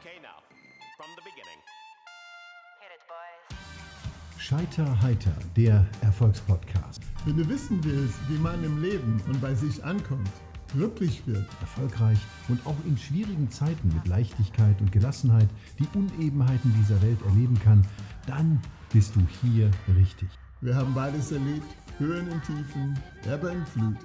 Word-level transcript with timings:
Okay, 0.00 0.20
now, 0.22 0.42
from 0.96 1.08
the 1.16 1.22
beginning. 1.22 1.58
Hit 2.78 2.92
it, 2.94 3.02
boys. 3.08 4.40
Scheiter 4.40 5.02
heiter, 5.02 5.32
der 5.56 5.84
Erfolgspodcast. 6.02 7.02
Wenn 7.24 7.36
du 7.36 7.48
wissen 7.48 7.82
willst, 7.82 8.16
wie 8.28 8.38
man 8.38 8.62
im 8.62 8.80
Leben 8.80 9.20
und 9.26 9.40
bei 9.40 9.54
sich 9.56 9.82
ankommt, 9.82 10.30
glücklich 10.72 11.26
wird, 11.26 11.48
Erfolgreich 11.60 12.18
und 12.48 12.64
auch 12.64 12.76
in 12.86 12.96
schwierigen 12.96 13.50
Zeiten 13.50 13.88
mit 13.88 14.06
Leichtigkeit 14.06 14.80
und 14.80 14.92
Gelassenheit 14.92 15.48
die 15.80 15.88
Unebenheiten 15.98 16.72
dieser 16.78 17.02
Welt 17.02 17.20
erleben 17.22 17.58
kann, 17.64 17.84
dann 18.28 18.62
bist 18.92 19.16
du 19.16 19.26
hier 19.42 19.68
richtig. 19.96 20.28
wir 20.60 20.76
haben 20.76 20.94
beides 20.94 21.32
erlebt, 21.32 21.74
Höhen 21.98 22.30
und 22.30 22.44
Tiefen, 22.44 22.96
Ebbe 23.26 23.50
und 23.50 23.68
Flut. 23.68 23.96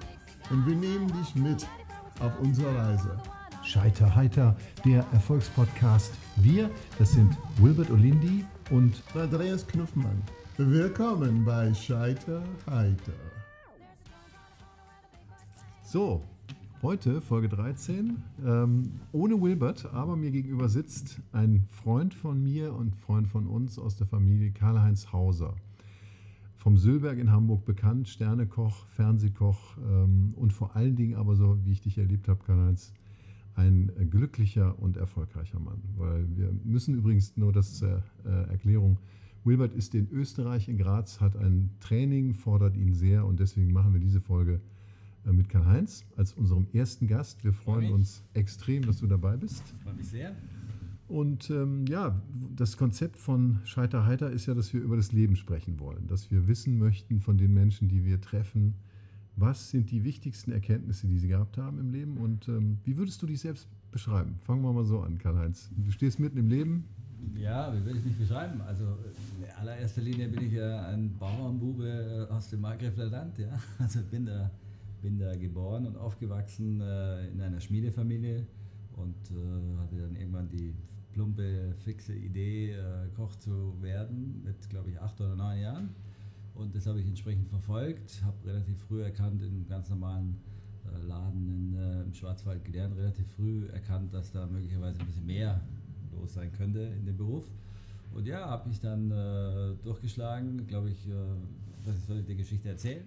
Und 0.50 0.66
wir 0.66 0.74
nehmen 0.74 1.06
dich 1.20 1.36
mit 1.36 1.64
auf 2.18 2.36
unsere 2.40 2.76
Reise. 2.76 3.16
Scheiter 3.64 4.14
heiter, 4.14 4.56
der 4.84 5.06
Erfolgspodcast. 5.12 6.12
Wir, 6.36 6.70
das 6.98 7.12
sind 7.12 7.36
Wilbert 7.56 7.90
Olindi 7.90 8.44
und 8.70 9.02
Andreas 9.14 9.66
Knuffmann. 9.66 10.22
Willkommen 10.58 11.44
bei 11.44 11.72
Scheiter 11.72 12.42
Heiter. 12.68 13.12
So, 15.82 16.22
heute 16.82 17.22
Folge 17.22 17.48
13. 17.48 18.22
Ähm, 18.44 18.90
ohne 19.12 19.40
Wilbert, 19.40 19.86
aber 19.94 20.14
mir 20.14 20.30
gegenüber 20.30 20.68
sitzt 20.68 21.20
ein 21.32 21.66
Freund 21.70 22.12
von 22.12 22.42
mir 22.42 22.74
und 22.74 22.94
Freund 22.94 23.28
von 23.28 23.46
uns 23.46 23.78
aus 23.78 23.96
der 23.96 24.06
Familie, 24.06 24.52
Karl-Heinz 24.52 25.10
Hauser. 25.10 25.54
Vom 26.58 26.76
Sülberg 26.76 27.18
in 27.18 27.32
Hamburg 27.32 27.64
bekannt, 27.64 28.08
Sternekoch, 28.08 28.86
Fernsehkoch 28.88 29.76
ähm, 29.78 30.34
und 30.36 30.52
vor 30.52 30.76
allen 30.76 30.96
Dingen 30.96 31.16
aber 31.16 31.34
so, 31.34 31.58
wie 31.64 31.72
ich 31.72 31.80
dich 31.80 31.98
erlebt 31.98 32.28
habe, 32.28 32.40
Karl-Heinz, 32.44 32.92
ein 33.54 33.90
glücklicher 34.10 34.78
und 34.78 34.96
erfolgreicher 34.96 35.60
Mann. 35.60 35.82
Weil 35.96 36.26
wir 36.36 36.52
müssen 36.64 36.94
übrigens 36.94 37.36
nur 37.36 37.52
das 37.52 37.74
zur 37.74 38.02
äh, 38.24 38.50
Erklärung. 38.50 38.98
Wilbert 39.44 39.74
ist 39.74 39.94
in 39.94 40.08
Österreich, 40.10 40.68
in 40.68 40.78
Graz, 40.78 41.20
hat 41.20 41.36
ein 41.36 41.70
Training, 41.80 42.34
fordert 42.34 42.76
ihn 42.76 42.94
sehr 42.94 43.26
und 43.26 43.40
deswegen 43.40 43.72
machen 43.72 43.92
wir 43.92 44.00
diese 44.00 44.20
Folge 44.20 44.60
äh, 45.26 45.32
mit 45.32 45.48
Karl-Heinz 45.48 46.04
als 46.16 46.32
unserem 46.32 46.66
ersten 46.72 47.06
Gast. 47.06 47.44
Wir 47.44 47.52
freuen 47.52 47.92
uns 47.92 48.22
extrem, 48.32 48.86
dass 48.86 48.98
du 48.98 49.06
dabei 49.06 49.36
bist. 49.36 49.62
Freue 49.82 49.94
mich 49.94 50.08
sehr. 50.08 50.34
Und 51.06 51.50
ähm, 51.50 51.84
ja, 51.86 52.20
das 52.56 52.76
Konzept 52.78 53.18
von 53.18 53.60
Scheiter 53.64 54.06
Heiter 54.06 54.30
ist 54.30 54.46
ja, 54.46 54.54
dass 54.54 54.72
wir 54.72 54.80
über 54.80 54.96
das 54.96 55.12
Leben 55.12 55.36
sprechen 55.36 55.78
wollen, 55.78 56.06
dass 56.06 56.30
wir 56.30 56.48
wissen 56.48 56.78
möchten 56.78 57.20
von 57.20 57.36
den 57.36 57.52
Menschen, 57.52 57.88
die 57.88 58.04
wir 58.04 58.20
treffen, 58.20 58.74
was 59.36 59.70
sind 59.70 59.90
die 59.90 60.04
wichtigsten 60.04 60.52
Erkenntnisse, 60.52 61.06
die 61.06 61.18
sie 61.18 61.28
gehabt 61.28 61.58
haben 61.58 61.78
im 61.78 61.92
Leben 61.92 62.16
und 62.18 62.48
ähm, 62.48 62.78
wie 62.84 62.96
würdest 62.96 63.20
du 63.22 63.26
dich 63.26 63.40
selbst 63.40 63.68
beschreiben? 63.90 64.38
Fangen 64.44 64.62
wir 64.62 64.72
mal 64.72 64.84
so 64.84 65.00
an, 65.00 65.18
Karl-Heinz. 65.18 65.70
Du 65.76 65.90
stehst 65.90 66.20
mitten 66.20 66.38
im 66.38 66.48
Leben. 66.48 66.84
Ja, 67.34 67.74
wie 67.74 67.84
würde 67.84 67.98
ich 67.98 68.04
mich 68.04 68.18
beschreiben? 68.18 68.60
Also 68.60 68.84
in 69.38 69.50
allererster 69.58 70.02
Linie 70.02 70.28
bin 70.28 70.46
ich 70.46 70.52
ja 70.52 70.86
ein 70.88 71.16
Bauernbube 71.18 72.28
aus 72.30 72.50
dem 72.50 72.60
Markgräfler 72.60 73.06
Land. 73.06 73.38
Ja? 73.38 73.58
Also 73.78 74.00
bin 74.02 74.26
da, 74.26 74.50
bin 75.02 75.18
da 75.18 75.34
geboren 75.34 75.86
und 75.86 75.96
aufgewachsen 75.96 76.80
äh, 76.80 77.28
in 77.28 77.40
einer 77.40 77.60
Schmiedefamilie 77.60 78.46
und 78.96 79.16
äh, 79.30 79.80
hatte 79.80 79.96
dann 79.96 80.14
irgendwann 80.16 80.48
die 80.48 80.74
plumpe, 81.12 81.74
fixe 81.84 82.14
Idee, 82.14 82.72
äh, 82.72 83.08
Koch 83.16 83.34
zu 83.36 83.80
werden 83.80 84.42
mit, 84.44 84.68
glaube 84.68 84.90
ich, 84.90 85.00
acht 85.00 85.20
oder 85.20 85.34
neun 85.36 85.60
Jahren. 85.60 85.88
Und 86.54 86.74
das 86.74 86.86
habe 86.86 87.00
ich 87.00 87.06
entsprechend 87.06 87.48
verfolgt, 87.48 88.22
habe 88.24 88.48
relativ 88.48 88.78
früh 88.82 89.02
erkannt, 89.02 89.42
in 89.42 89.48
einem 89.48 89.66
ganz 89.66 89.90
normalen 89.90 90.36
äh, 90.86 91.06
Laden 91.06 91.48
in, 91.48 91.74
äh, 91.74 92.02
im 92.02 92.14
Schwarzwald 92.14 92.64
gelernt, 92.64 92.96
relativ 92.96 93.26
früh 93.32 93.66
erkannt, 93.68 94.14
dass 94.14 94.30
da 94.30 94.46
möglicherweise 94.46 95.00
ein 95.00 95.06
bisschen 95.06 95.26
mehr 95.26 95.60
los 96.12 96.34
sein 96.34 96.52
könnte 96.52 96.80
in 96.80 97.06
dem 97.06 97.16
Beruf. 97.16 97.44
Und 98.14 98.26
ja, 98.26 98.48
habe 98.48 98.68
mich 98.68 98.80
dann 98.80 99.10
äh, 99.10 99.74
durchgeschlagen, 99.82 100.66
glaube 100.68 100.90
ich, 100.90 101.08
äh, 101.08 101.12
was 101.84 102.06
soll 102.06 102.18
ich 102.18 102.26
die 102.26 102.36
Geschichte 102.36 102.68
erzählen? 102.68 103.04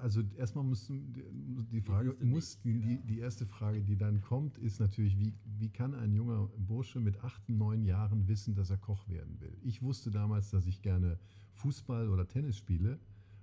Also 0.00 0.22
erstmal 0.36 0.64
muss 0.64 0.86
die 0.88 1.80
Frage, 1.80 2.10
ist 2.10 2.20
der 2.20 2.26
muss 2.26 2.60
die, 2.60 2.80
die, 2.80 2.98
die 3.06 3.18
erste 3.18 3.46
Frage, 3.46 3.82
die 3.82 3.96
dann 3.96 4.20
kommt, 4.20 4.58
ist 4.58 4.80
natürlich, 4.80 5.18
wie, 5.18 5.34
wie 5.58 5.68
kann 5.70 5.94
ein 5.94 6.12
junger 6.12 6.48
Bursche 6.58 7.00
mit 7.00 7.22
acht, 7.22 7.48
neun 7.48 7.84
Jahren 7.84 8.28
wissen, 8.28 8.54
dass 8.54 8.70
er 8.70 8.78
Koch 8.78 9.08
werden 9.08 9.40
will? 9.40 9.56
Ich 9.62 9.82
wusste 9.82 10.10
damals, 10.10 10.50
dass 10.50 10.66
ich 10.66 10.82
gerne 10.82 11.18
Fußball 11.52 12.08
oder 12.08 12.26
Tennis 12.26 12.56
spiele. 12.56 12.98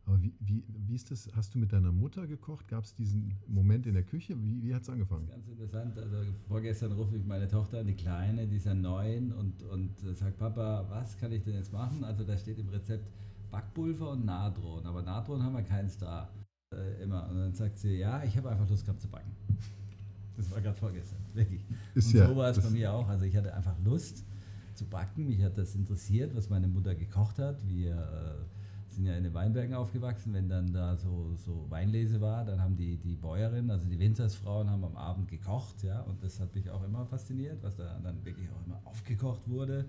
Aber 0.06 0.22
wie, 0.22 0.36
wie, 0.40 0.64
wie 0.68 0.94
ist 0.94 1.10
das? 1.10 1.30
Hast 1.36 1.56
du 1.56 1.60
mit 1.60 1.74
deiner 1.74 1.92
Mutter 1.92 2.28
gekocht? 2.28 2.68
Gab 2.68 2.84
es 2.84 2.94
diesen 2.94 3.34
Moment 3.48 3.88
in 3.88 3.96
der 3.96 4.04
Küche? 4.04 4.36
Wie, 4.40 4.62
wie 4.62 4.74
hat 4.74 4.84
es 4.84 4.90
angefangen? 4.90 5.28
Ganz 5.28 5.48
interessant. 5.48 5.98
Also 5.98 6.18
vorgestern 6.48 6.92
rufe 6.92 7.18
ich 7.18 7.26
meine 7.26 7.48
Tochter 7.48 7.80
an, 7.80 7.88
die 7.88 7.96
Kleine, 7.96 8.48
die 8.48 8.58
ist 8.58 8.68
ja 8.68 8.76
neun 8.76 9.32
und, 9.34 9.64
und 9.64 9.98
sagt, 10.16 10.38
Papa, 10.38 10.86
was 10.90 11.18
kann 11.18 11.32
ich 11.32 11.44
denn 11.44 11.56
jetzt 11.56 11.74
machen? 11.74 12.04
Also 12.04 12.24
da 12.24 12.38
steht 12.38 12.60
im 12.60 12.70
Rezept 12.70 13.12
Backpulver 13.56 14.12
und 14.12 14.26
Natron, 14.26 14.86
aber 14.86 15.02
Natron 15.02 15.42
haben 15.42 15.56
wir 15.56 15.64
keins 15.64 15.98
da. 15.98 16.28
Äh, 16.74 17.04
immer. 17.04 17.30
Und 17.30 17.38
dann 17.38 17.54
sagt 17.54 17.78
sie, 17.80 17.96
ja, 18.00 18.22
ich 18.24 18.36
habe 18.36 18.50
einfach 18.50 18.68
Lust 18.70 18.84
gehabt 18.86 19.00
zu 19.02 19.08
backen. 19.08 19.32
Das 20.36 20.52
war 20.52 20.60
gerade 20.60 20.76
vorgestern, 20.76 21.20
wirklich. 21.34 21.64
Ist 21.94 22.14
und 22.14 22.20
ja- 22.20 22.28
so 22.28 22.36
war 22.36 22.50
es 22.50 22.60
bei 22.60 22.70
mir 22.70 22.92
auch. 22.92 23.08
Also 23.08 23.24
ich 23.24 23.34
hatte 23.38 23.54
einfach 23.54 23.76
Lust 23.86 24.26
zu 24.74 24.86
backen. 24.86 25.28
Mich 25.28 25.42
hat 25.42 25.58
das 25.58 25.74
interessiert, 25.74 26.36
was 26.36 26.50
meine 26.50 26.68
Mutter 26.68 26.96
gekocht 26.96 27.40
hat. 27.40 27.66
Wir 27.66 27.94
äh, 27.96 28.94
sind 28.94 29.06
ja 29.06 29.16
in 29.16 29.24
den 29.24 29.34
Weinbergen 29.34 29.74
aufgewachsen. 29.74 30.34
Wenn 30.34 30.50
dann 30.50 30.74
da 30.74 30.98
so, 30.98 31.34
so 31.38 31.66
Weinlese 31.70 32.20
war, 32.20 32.44
dann 32.44 32.62
haben 32.62 32.76
die, 32.76 32.98
die 32.98 33.16
Bäuerinnen, 33.16 33.72
also 33.72 33.88
die 33.88 34.00
Winzersfrauen, 34.00 34.70
haben 34.70 34.84
am 34.84 34.98
Abend 34.98 35.30
gekocht. 35.30 35.82
Ja? 35.84 36.02
Und 36.02 36.22
das 36.22 36.42
hat 36.42 36.54
mich 36.54 36.70
auch 36.70 36.84
immer 36.84 37.06
fasziniert, 37.06 37.64
was 37.64 37.78
da 37.78 37.98
dann 38.04 38.26
wirklich 38.26 38.50
auch 38.50 38.66
immer 38.66 38.82
aufgekocht 38.84 39.48
wurde. 39.48 39.86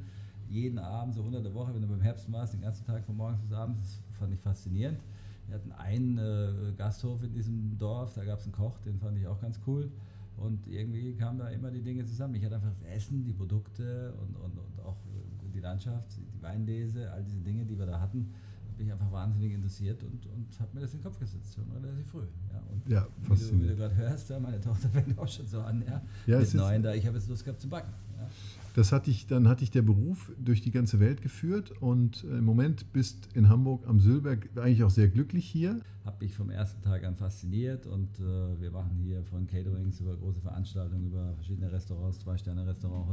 Jeden 0.48 0.78
Abend, 0.78 1.14
so 1.14 1.22
unter 1.22 1.42
der 1.42 1.52
Woche, 1.54 1.74
wenn 1.74 1.82
du 1.82 1.88
beim 1.88 2.00
Herbst 2.00 2.30
warst, 2.32 2.54
den 2.54 2.60
ganzen 2.60 2.84
Tag 2.86 3.04
von 3.04 3.16
morgens 3.16 3.40
bis 3.40 3.52
abends, 3.52 4.02
das 4.08 4.16
fand 4.16 4.32
ich 4.32 4.40
faszinierend. 4.40 5.00
Wir 5.46 5.56
hatten 5.56 5.72
einen 5.72 6.18
äh, 6.18 6.72
Gasthof 6.76 7.22
in 7.22 7.32
diesem 7.32 7.76
Dorf, 7.78 8.14
da 8.14 8.24
gab 8.24 8.38
es 8.38 8.44
einen 8.44 8.52
Koch, 8.52 8.78
den 8.78 8.98
fand 8.98 9.16
ich 9.18 9.26
auch 9.26 9.40
ganz 9.40 9.60
cool. 9.66 9.90
Und 10.36 10.66
irgendwie 10.66 11.14
kamen 11.14 11.38
da 11.38 11.48
immer 11.48 11.70
die 11.70 11.82
Dinge 11.82 12.04
zusammen. 12.04 12.34
Ich 12.34 12.44
hatte 12.44 12.56
einfach 12.56 12.70
das 12.70 12.82
Essen, 12.82 13.24
die 13.24 13.32
Produkte 13.32 14.12
und, 14.20 14.36
und, 14.36 14.58
und 14.58 14.84
auch 14.84 14.96
äh, 15.06 15.50
die 15.54 15.60
Landschaft, 15.60 16.16
die 16.16 16.42
Weinlese, 16.42 17.10
all 17.12 17.22
diese 17.22 17.40
Dinge, 17.40 17.64
die 17.64 17.78
wir 17.78 17.86
da 17.86 18.00
hatten, 18.00 18.34
mich 18.78 18.92
einfach 18.92 19.10
wahnsinnig 19.10 19.52
interessiert 19.52 20.02
und, 20.02 20.26
und 20.26 20.60
habe 20.60 20.70
mir 20.74 20.80
das 20.80 20.92
in 20.92 20.98
den 20.98 21.04
Kopf 21.04 21.18
gesetzt, 21.18 21.54
schon 21.54 21.64
relativ 21.72 22.06
früh. 22.06 22.26
Ja, 22.52 22.62
und 22.70 22.88
Ja, 22.88 23.06
wie 23.22 23.28
du, 23.28 23.62
wie 23.62 23.66
du 23.68 23.76
gerade 23.76 23.96
hörst, 23.96 24.30
ja, 24.30 24.38
meine 24.38 24.60
Tochter 24.60 24.88
fängt 24.92 25.18
auch 25.18 25.28
schon 25.28 25.46
so 25.46 25.60
an, 25.60 25.82
ja, 25.86 26.02
Ja, 26.26 26.38
mit 26.38 26.54
neun 26.54 26.82
da, 26.82 26.94
ich 26.94 27.06
habe 27.06 27.16
jetzt 27.16 27.28
Lust 27.28 27.44
gehabt 27.44 27.60
zu 27.60 27.68
backen. 27.68 27.92
Ja. 28.18 28.28
Das 28.74 28.92
hat 28.92 29.06
dich, 29.06 29.26
dann 29.26 29.48
hat 29.48 29.62
dich 29.62 29.70
der 29.70 29.80
Beruf 29.80 30.30
durch 30.38 30.60
die 30.60 30.70
ganze 30.70 31.00
Welt 31.00 31.22
geführt 31.22 31.72
und 31.80 32.24
äh, 32.24 32.38
im 32.38 32.44
Moment 32.44 32.92
bist 32.92 33.28
in 33.34 33.48
Hamburg 33.48 33.86
am 33.88 34.00
Sülberg 34.00 34.50
eigentlich 34.56 34.84
auch 34.84 34.90
sehr 34.90 35.08
glücklich 35.08 35.46
hier. 35.46 35.80
habe 36.04 36.22
mich 36.22 36.34
vom 36.34 36.50
ersten 36.50 36.82
Tag 36.82 37.02
an 37.04 37.16
fasziniert 37.16 37.86
und 37.86 38.20
äh, 38.20 38.60
wir 38.60 38.70
machen 38.70 38.98
hier 39.02 39.22
von 39.24 39.46
Caterings 39.46 40.00
über 40.00 40.14
große 40.14 40.42
Veranstaltungen, 40.42 41.06
über 41.06 41.32
verschiedene 41.36 41.72
Restaurants, 41.72 42.18
Zwei-Sterne-Restaurant, 42.18 43.08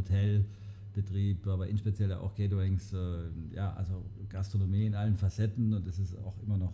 Hotelbetrieb, 0.94 1.48
aber 1.48 1.68
insbesondere 1.68 2.20
auch 2.20 2.36
Caterings, 2.36 2.94
äh, 2.94 3.56
ja, 3.56 3.74
also 3.74 4.04
Gastronomie 4.30 4.86
in 4.86 4.96
allen 4.96 5.16
Facetten 5.16 5.74
und 5.74 5.88
es 5.88 6.00
ist 6.00 6.16
auch 6.20 6.36
immer 6.46 6.58
noch 6.58 6.74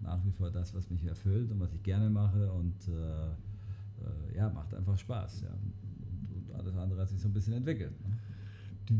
nach 0.00 0.24
wie 0.24 0.32
vor 0.32 0.50
das, 0.50 0.74
was 0.74 0.90
mich 0.90 1.04
erfüllt 1.04 1.50
und 1.50 1.60
was 1.60 1.72
ich 1.72 1.82
gerne 1.82 2.10
mache 2.10 2.50
und 2.52 2.74
äh, 2.88 2.92
äh, 2.92 4.36
ja, 4.36 4.48
macht 4.50 4.74
einfach 4.74 4.98
Spaß. 4.98 5.42
Ja. 5.42 5.50
Und, 5.50 6.48
und 6.48 6.54
alles 6.54 6.76
andere 6.76 7.02
hat 7.02 7.08
sich 7.08 7.20
so 7.20 7.28
ein 7.28 7.32
bisschen 7.32 7.54
entwickelt. 7.54 7.92
Ne? 8.06 8.16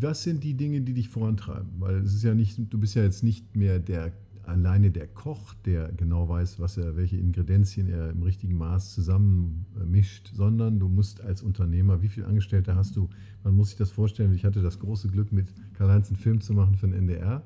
Was 0.00 0.23
sind 0.23 0.45
die 0.45 0.55
Dinge, 0.55 0.81
die 0.81 0.94
dich 0.94 1.09
vorantreiben? 1.09 1.69
Weil 1.79 1.97
es 1.97 2.15
ist 2.15 2.23
ja 2.23 2.34
nicht, 2.34 2.56
du 2.73 2.79
bist 2.79 2.94
ja 2.94 3.03
jetzt 3.03 3.25
nicht 3.25 3.56
mehr 3.56 3.81
der 3.81 4.12
alleine 4.44 4.91
der 4.91 5.06
Koch, 5.06 5.54
der 5.64 5.92
genau 5.92 6.28
weiß, 6.28 6.58
was 6.58 6.76
er, 6.76 6.97
welche 6.97 7.16
Ingredienzien 7.16 7.88
er 7.88 8.10
im 8.10 8.22
richtigen 8.22 8.56
Maß 8.56 8.94
zusammenmischt, 8.94 10.30
sondern 10.34 10.78
du 10.78 10.88
musst 10.88 11.20
als 11.20 11.43
Unternehmer, 11.43 12.02
wie 12.02 12.08
viele 12.08 12.26
Angestellte 12.26 12.75
hast 12.75 12.96
du? 12.96 13.08
Man 13.44 13.55
muss 13.55 13.69
sich 13.70 13.78
das 13.78 13.90
vorstellen. 13.90 14.34
Ich 14.34 14.44
hatte 14.44 14.62
das 14.62 14.78
große 14.78 15.08
Glück, 15.08 15.32
mit 15.32 15.49
Karl-Heinz 15.75 16.08
einen 16.08 16.17
Film 16.17 16.40
zu 16.40 16.55
machen 16.55 16.76
für 16.76 16.87
den 16.87 16.94
NDR. 16.94 17.43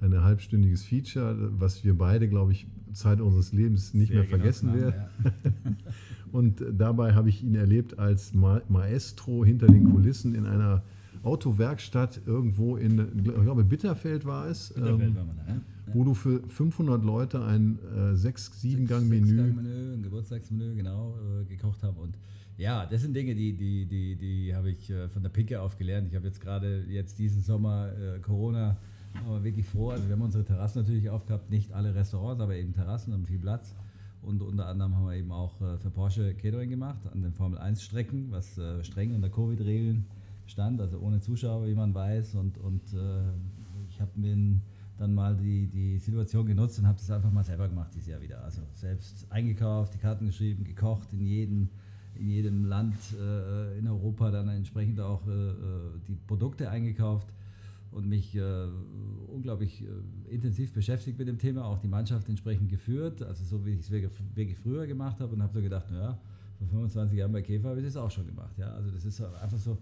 Ein 0.00 0.22
halbstündiges 0.22 0.84
Feature, 0.84 1.50
was 1.58 1.84
wir 1.84 1.96
beide, 1.96 2.28
glaube 2.28 2.52
ich, 2.52 2.66
Zeit 2.92 3.20
unseres 3.20 3.52
Lebens 3.52 3.94
nicht 3.94 4.08
Sehr 4.08 4.18
mehr 4.18 4.28
vergessen 4.28 4.74
werden. 4.74 4.94
ja. 5.24 5.32
Und 6.32 6.64
dabei 6.72 7.14
habe 7.14 7.28
ich 7.28 7.44
ihn 7.44 7.54
erlebt 7.54 7.98
als 7.98 8.32
Ma 8.32 8.62
Maestro 8.68 9.44
hinter 9.44 9.66
den 9.66 9.90
Kulissen 9.90 10.34
in 10.34 10.46
einer 10.46 10.82
Autowerkstatt 11.22 12.22
irgendwo 12.26 12.76
in, 12.76 13.06
ich 13.16 13.24
glaube, 13.24 13.64
Bitterfeld 13.64 14.24
war 14.24 14.48
es, 14.48 14.70
Bitterfeld 14.70 15.10
ähm, 15.10 15.16
war 15.16 15.24
man 15.24 15.36
da, 15.36 15.52
ja. 15.52 15.60
Wo 15.86 16.04
du 16.04 16.14
für 16.14 16.42
500 16.46 17.04
Leute 17.04 17.44
ein 17.44 17.78
äh, 17.94 18.14
6-7-Gang-Menü. 18.14 19.26
Sechsgang-Menü, 19.26 19.94
ein 19.94 20.02
Geburtstagsmenü, 20.02 20.74
genau, 20.76 21.16
äh, 21.40 21.44
gekocht 21.44 21.82
habe. 21.82 22.00
Und 22.00 22.16
ja, 22.56 22.86
das 22.86 23.02
sind 23.02 23.14
Dinge, 23.14 23.34
die, 23.34 23.54
die, 23.54 23.86
die, 23.86 24.16
die 24.16 24.54
habe 24.54 24.70
ich 24.70 24.90
äh, 24.90 25.08
von 25.08 25.22
der 25.22 25.30
Picke 25.30 25.60
auf 25.60 25.76
gelernt. 25.76 26.08
Ich 26.08 26.14
habe 26.14 26.26
jetzt 26.26 26.40
gerade 26.40 26.84
jetzt 26.88 27.18
diesen 27.18 27.42
Sommer 27.42 27.90
äh, 27.92 28.20
Corona, 28.20 28.76
aber 29.26 29.42
wirklich 29.42 29.66
froh. 29.66 29.90
Also 29.90 30.06
wir 30.06 30.12
haben 30.12 30.22
unsere 30.22 30.44
Terrassen 30.44 30.82
natürlich 30.82 31.10
aufgehabt, 31.10 31.50
nicht 31.50 31.72
alle 31.72 31.94
Restaurants, 31.94 32.40
aber 32.40 32.54
eben 32.56 32.72
Terrassen 32.72 33.12
haben 33.12 33.26
viel 33.26 33.38
Platz. 33.38 33.74
Und 34.22 34.40
unter 34.40 34.66
anderem 34.66 34.94
haben 34.94 35.06
wir 35.06 35.16
eben 35.16 35.32
auch 35.32 35.60
äh, 35.60 35.78
für 35.78 35.90
Porsche 35.90 36.34
Catering 36.34 36.70
gemacht 36.70 37.00
an 37.12 37.22
den 37.22 37.32
Formel 37.32 37.58
1 37.58 37.82
Strecken, 37.82 38.30
was 38.30 38.56
äh, 38.56 38.84
streng 38.84 39.14
unter 39.14 39.28
Covid-Regeln 39.28 40.06
stand, 40.46 40.80
also 40.80 41.00
ohne 41.00 41.20
Zuschauer, 41.20 41.66
wie 41.66 41.74
man 41.74 41.92
weiß. 41.92 42.36
Und, 42.36 42.58
und 42.58 42.82
äh, 42.92 43.22
ich 43.90 44.00
habe 44.00 44.12
mir 44.14 44.60
dann 45.02 45.14
mal 45.14 45.36
die, 45.36 45.66
die 45.66 45.98
Situation 45.98 46.46
genutzt 46.46 46.78
und 46.78 46.86
habe 46.86 46.96
das 46.96 47.10
einfach 47.10 47.32
mal 47.32 47.42
selber 47.42 47.68
gemacht 47.68 47.90
dieses 47.92 48.06
Jahr 48.06 48.22
wieder. 48.22 48.42
Also 48.44 48.62
selbst 48.74 49.26
eingekauft, 49.30 49.94
die 49.94 49.98
Karten 49.98 50.26
geschrieben, 50.26 50.62
gekocht 50.62 51.12
in 51.12 51.26
jedem, 51.26 51.68
in 52.14 52.28
jedem 52.28 52.64
Land 52.64 52.96
äh, 53.18 53.78
in 53.78 53.88
Europa, 53.88 54.30
dann 54.30 54.48
entsprechend 54.48 55.00
auch 55.00 55.26
äh, 55.26 55.30
äh 55.30 55.54
die 56.06 56.14
Produkte 56.14 56.70
eingekauft 56.70 57.26
und 57.90 58.08
mich 58.08 58.36
äh, 58.36 58.68
unglaublich 59.26 59.82
äh, 59.82 60.32
intensiv 60.32 60.72
beschäftigt 60.72 61.18
mit 61.18 61.26
dem 61.26 61.38
Thema, 61.38 61.64
auch 61.64 61.80
die 61.80 61.88
Mannschaft 61.88 62.28
entsprechend 62.28 62.70
geführt, 62.70 63.22
also 63.22 63.44
so 63.44 63.66
wie 63.66 63.72
ich 63.72 63.80
es 63.80 63.90
wirklich 63.90 64.56
früher 64.58 64.86
gemacht 64.86 65.20
habe 65.20 65.34
und 65.34 65.42
habe 65.42 65.52
so 65.52 65.60
gedacht, 65.60 65.90
naja, 65.90 66.16
vor 66.58 66.68
25 66.68 67.18
Jahren 67.18 67.32
bei 67.32 67.42
Käfer 67.42 67.70
habe 67.70 67.80
ich 67.80 67.86
das 67.86 67.96
auch 67.96 68.10
schon 68.10 68.26
gemacht. 68.26 68.56
Ja? 68.56 68.72
Also 68.72 68.92
das 68.92 69.04
ist 69.04 69.20
einfach 69.20 69.58
so, 69.58 69.78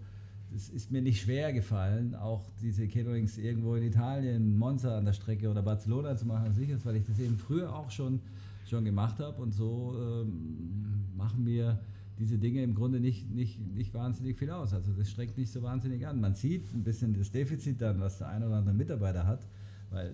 es 0.55 0.69
ist 0.69 0.91
mir 0.91 1.01
nicht 1.01 1.21
schwer 1.21 1.53
gefallen, 1.53 2.15
auch 2.15 2.43
diese 2.61 2.87
Caterings 2.87 3.37
irgendwo 3.37 3.75
in 3.75 3.83
Italien, 3.83 4.57
Monza 4.57 4.97
an 4.97 5.05
der 5.05 5.13
Strecke 5.13 5.49
oder 5.49 5.61
Barcelona 5.61 6.15
zu 6.17 6.25
machen, 6.25 6.53
sicher, 6.53 6.77
weil 6.83 6.97
ich 6.97 7.05
das 7.05 7.19
eben 7.19 7.37
früher 7.37 7.73
auch 7.73 7.89
schon, 7.89 8.19
schon 8.67 8.83
gemacht 8.83 9.19
habe 9.19 9.41
und 9.41 9.53
so 9.53 9.95
ähm, 9.97 11.05
machen 11.15 11.45
wir 11.45 11.79
diese 12.19 12.37
Dinge 12.37 12.61
im 12.63 12.75
Grunde 12.75 12.99
nicht, 12.99 13.31
nicht, 13.31 13.59
nicht 13.73 13.93
wahnsinnig 13.93 14.37
viel 14.37 14.51
aus. 14.51 14.73
Also 14.73 14.91
das 14.91 15.09
streckt 15.09 15.37
nicht 15.37 15.51
so 15.51 15.63
wahnsinnig 15.63 16.05
an. 16.05 16.19
Man 16.19 16.35
sieht 16.35 16.73
ein 16.73 16.83
bisschen 16.83 17.17
das 17.17 17.31
Defizit 17.31 17.81
dann, 17.81 17.99
was 17.99 18.19
der 18.19 18.27
ein 18.27 18.43
oder 18.43 18.57
andere 18.57 18.75
Mitarbeiter 18.75 19.25
hat, 19.25 19.47
weil 19.89 20.07
äh, 20.07 20.13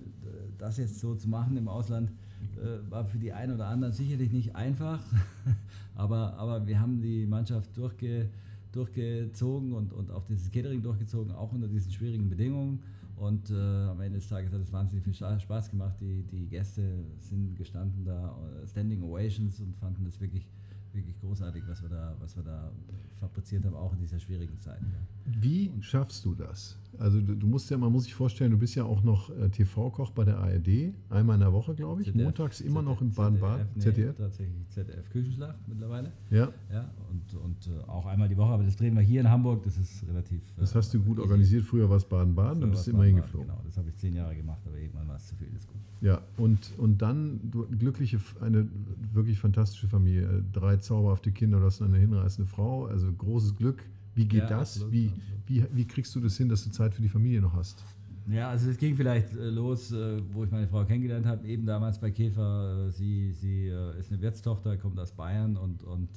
das 0.57 0.77
jetzt 0.77 0.99
so 0.99 1.15
zu 1.15 1.27
machen 1.27 1.57
im 1.57 1.67
Ausland 1.67 2.11
äh, 2.57 2.89
war 2.91 3.05
für 3.05 3.17
die 3.17 3.33
einen 3.33 3.55
oder 3.55 3.67
anderen 3.67 3.93
sicherlich 3.93 4.31
nicht 4.31 4.55
einfach, 4.55 5.03
aber, 5.95 6.35
aber 6.37 6.67
wir 6.67 6.79
haben 6.79 7.01
die 7.01 7.25
Mannschaft 7.25 7.75
durchge, 7.75 8.29
durchgezogen 8.77 9.73
und, 9.73 9.93
und 9.93 10.11
auch 10.11 10.23
dieses 10.25 10.51
Catering 10.51 10.81
durchgezogen, 10.81 11.31
auch 11.33 11.51
unter 11.51 11.67
diesen 11.67 11.91
schwierigen 11.91 12.29
Bedingungen. 12.29 12.79
Und 13.15 13.49
äh, 13.49 13.55
am 13.55 13.99
Ende 13.99 14.19
des 14.19 14.27
Tages 14.27 14.53
hat 14.53 14.61
es 14.61 14.71
wahnsinnig 14.71 15.03
viel 15.03 15.13
Spaß 15.15 15.71
gemacht. 15.71 15.95
Die, 15.99 16.23
die 16.23 16.47
Gäste 16.47 17.03
sind 17.19 17.55
gestanden 17.55 18.05
da, 18.05 18.37
äh, 18.63 18.67
Standing 18.67 19.01
Ovations 19.01 19.59
und 19.59 19.75
fanden 19.77 20.05
das 20.05 20.21
wirklich 20.21 20.47
wirklich 20.97 21.19
großartig, 21.19 21.63
was 21.67 21.81
wir 21.81 21.89
da, 21.89 22.15
was 22.19 22.35
wir 22.35 22.43
da 22.43 22.71
fabriziert 23.19 23.65
haben, 23.65 23.75
auch 23.75 23.93
in 23.93 23.99
dieser 23.99 24.19
schwierigen 24.19 24.59
Zeit. 24.59 24.81
Ja. 24.81 25.41
Wie 25.41 25.71
schaffst 25.81 26.25
du 26.25 26.33
das? 26.35 26.77
Also 26.99 27.21
du, 27.21 27.35
du, 27.35 27.47
musst 27.47 27.69
ja, 27.69 27.77
man 27.77 27.91
muss 27.91 28.05
sich 28.05 28.15
vorstellen, 28.15 28.51
du 28.51 28.57
bist 28.57 28.75
ja 28.75 28.83
auch 28.83 29.03
noch 29.03 29.29
äh, 29.29 29.49
TV-Koch 29.49 30.11
bei 30.11 30.23
der 30.23 30.37
ARD, 30.37 30.93
einmal 31.09 31.35
in 31.35 31.41
der 31.41 31.53
Woche, 31.53 31.75
glaube 31.75 32.01
ich, 32.01 32.07
ZDF, 32.07 32.23
montags 32.23 32.61
immer 32.61 32.79
ZDF, 32.79 32.85
noch 32.85 33.01
im 33.01 33.11
Baden-Baden. 33.11 33.67
ZDF, 33.79 33.83
ZDF? 33.83 34.07
Nee, 34.17 34.23
tatsächlich 34.25 34.69
ZDF 34.69 35.09
Küchenschlacht 35.09 35.57
mittlerweile. 35.67 36.11
Ja. 36.29 36.49
Ja, 36.71 36.89
und, 37.09 37.41
und 37.41 37.67
äh, 37.67 37.89
auch 37.89 38.05
einmal 38.05 38.27
die 38.27 38.37
Woche, 38.37 38.51
aber 38.51 38.63
das 38.63 38.75
drehen 38.75 38.95
wir 38.95 39.01
hier 39.01 39.21
in 39.21 39.29
Hamburg, 39.29 39.63
das 39.63 39.77
ist 39.77 40.07
relativ... 40.07 40.41
Das 40.57 40.73
hast 40.75 40.93
du 40.93 41.01
gut 41.01 41.19
äh, 41.19 41.21
organisiert, 41.21 41.63
früher 41.63 41.89
war 41.89 41.97
es 41.97 42.05
Baden-Baden, 42.05 42.61
dann 42.61 42.71
bist 42.71 42.87
du 42.87 42.91
immer 42.91 43.05
hingeflogen. 43.05 43.47
Genau, 43.47 43.61
das 43.65 43.77
habe 43.77 43.89
ich 43.89 43.95
zehn 43.95 44.15
Jahre 44.15 44.35
gemacht, 44.35 44.61
aber 44.65 44.77
irgendwann 44.77 45.07
war 45.07 45.15
es 45.17 45.27
zu 45.27 45.35
viel, 45.35 45.47
das 45.47 45.61
ist 45.61 45.67
gut. 45.67 45.77
Ja, 46.01 46.21
und, 46.37 46.73
und 46.77 47.01
dann 47.01 47.39
du, 47.51 47.65
glückliche, 47.65 48.19
eine 48.41 48.67
wirklich 49.13 49.39
fantastische 49.39 49.87
Familie, 49.87 50.43
drei 50.53 50.77
zauberhafte 50.77 51.31
Kinder, 51.31 51.59
du 51.59 51.65
hast 51.65 51.81
eine 51.81 51.97
hinreißende 51.97 52.49
Frau, 52.49 52.85
also 52.85 53.11
großes 53.11 53.55
Glück. 53.55 53.83
Wie 54.17 54.25
geht 54.25 54.41
ja, 54.41 54.49
das? 54.49 54.73
Absolut, 54.73 54.91
wie, 54.91 55.07
absolut. 55.07 55.47
Wie, 55.47 55.65
wie 55.77 55.87
kriegst 55.87 56.13
du 56.15 56.19
das 56.19 56.35
hin, 56.37 56.49
dass 56.49 56.63
du 56.63 56.71
Zeit 56.71 56.93
für 56.93 57.01
die 57.01 57.09
Familie 57.09 57.39
noch 57.39 57.53
hast? 57.53 57.83
Ja, 58.29 58.49
also 58.49 58.69
es 58.69 58.77
ging 58.77 58.95
vielleicht 58.95 59.33
äh, 59.33 59.49
los, 59.49 59.93
äh, 59.93 60.21
wo 60.33 60.43
ich 60.43 60.51
meine 60.51 60.67
Frau 60.67 60.83
kennengelernt 60.83 61.25
habe, 61.25 61.47
eben 61.47 61.65
damals 61.65 61.97
bei 61.99 62.11
Käfer. 62.11 62.87
Äh, 62.87 62.91
sie 62.91 63.31
sie 63.31 63.67
ist 63.67 64.11
eine 64.11 64.21
Wirtstochter, 64.21 64.75
kommt 64.77 64.99
aus 64.99 65.11
Bayern 65.13 65.55
und, 65.55 65.83
und 65.83 66.09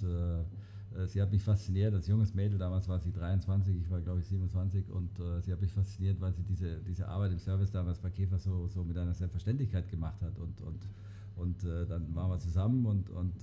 sie 1.06 1.23
hat 1.23 1.31
mich 1.31 1.44
fasziniert, 1.44 1.94
als 1.94 2.08
junges 2.08 2.35
Mädel, 2.35 2.58
damals 2.58 2.88
war 2.88 2.99
sie 2.99 3.12
23, 3.12 3.76
ich 3.76 3.88
war 3.91 4.00
glaube 4.00 4.19
ich 4.19 4.26
27 4.26 4.91
und 4.91 5.11
sie 5.41 5.52
hat 5.52 5.61
mich 5.61 5.73
fasziniert, 5.73 6.20
weil 6.20 6.32
sie 6.32 6.43
diese, 6.43 6.81
diese 6.81 7.06
Arbeit 7.06 7.31
im 7.31 7.38
Service 7.38 7.70
damals 7.70 8.00
bei 8.00 8.11
Käfer 8.11 8.41
so, 8.41 8.67
so 8.67 8.82
mit 8.82 8.99
einer 8.99 9.14
Selbstverständlichkeit 9.14 9.88
gemacht 9.88 10.20
hat 10.20 10.37
und, 10.37 10.61
und, 10.62 10.88
und 11.37 11.88
dann 11.88 12.12
waren 12.17 12.31
wir 12.31 12.41
zusammen 12.41 12.87
und, 12.87 13.08
und 13.08 13.35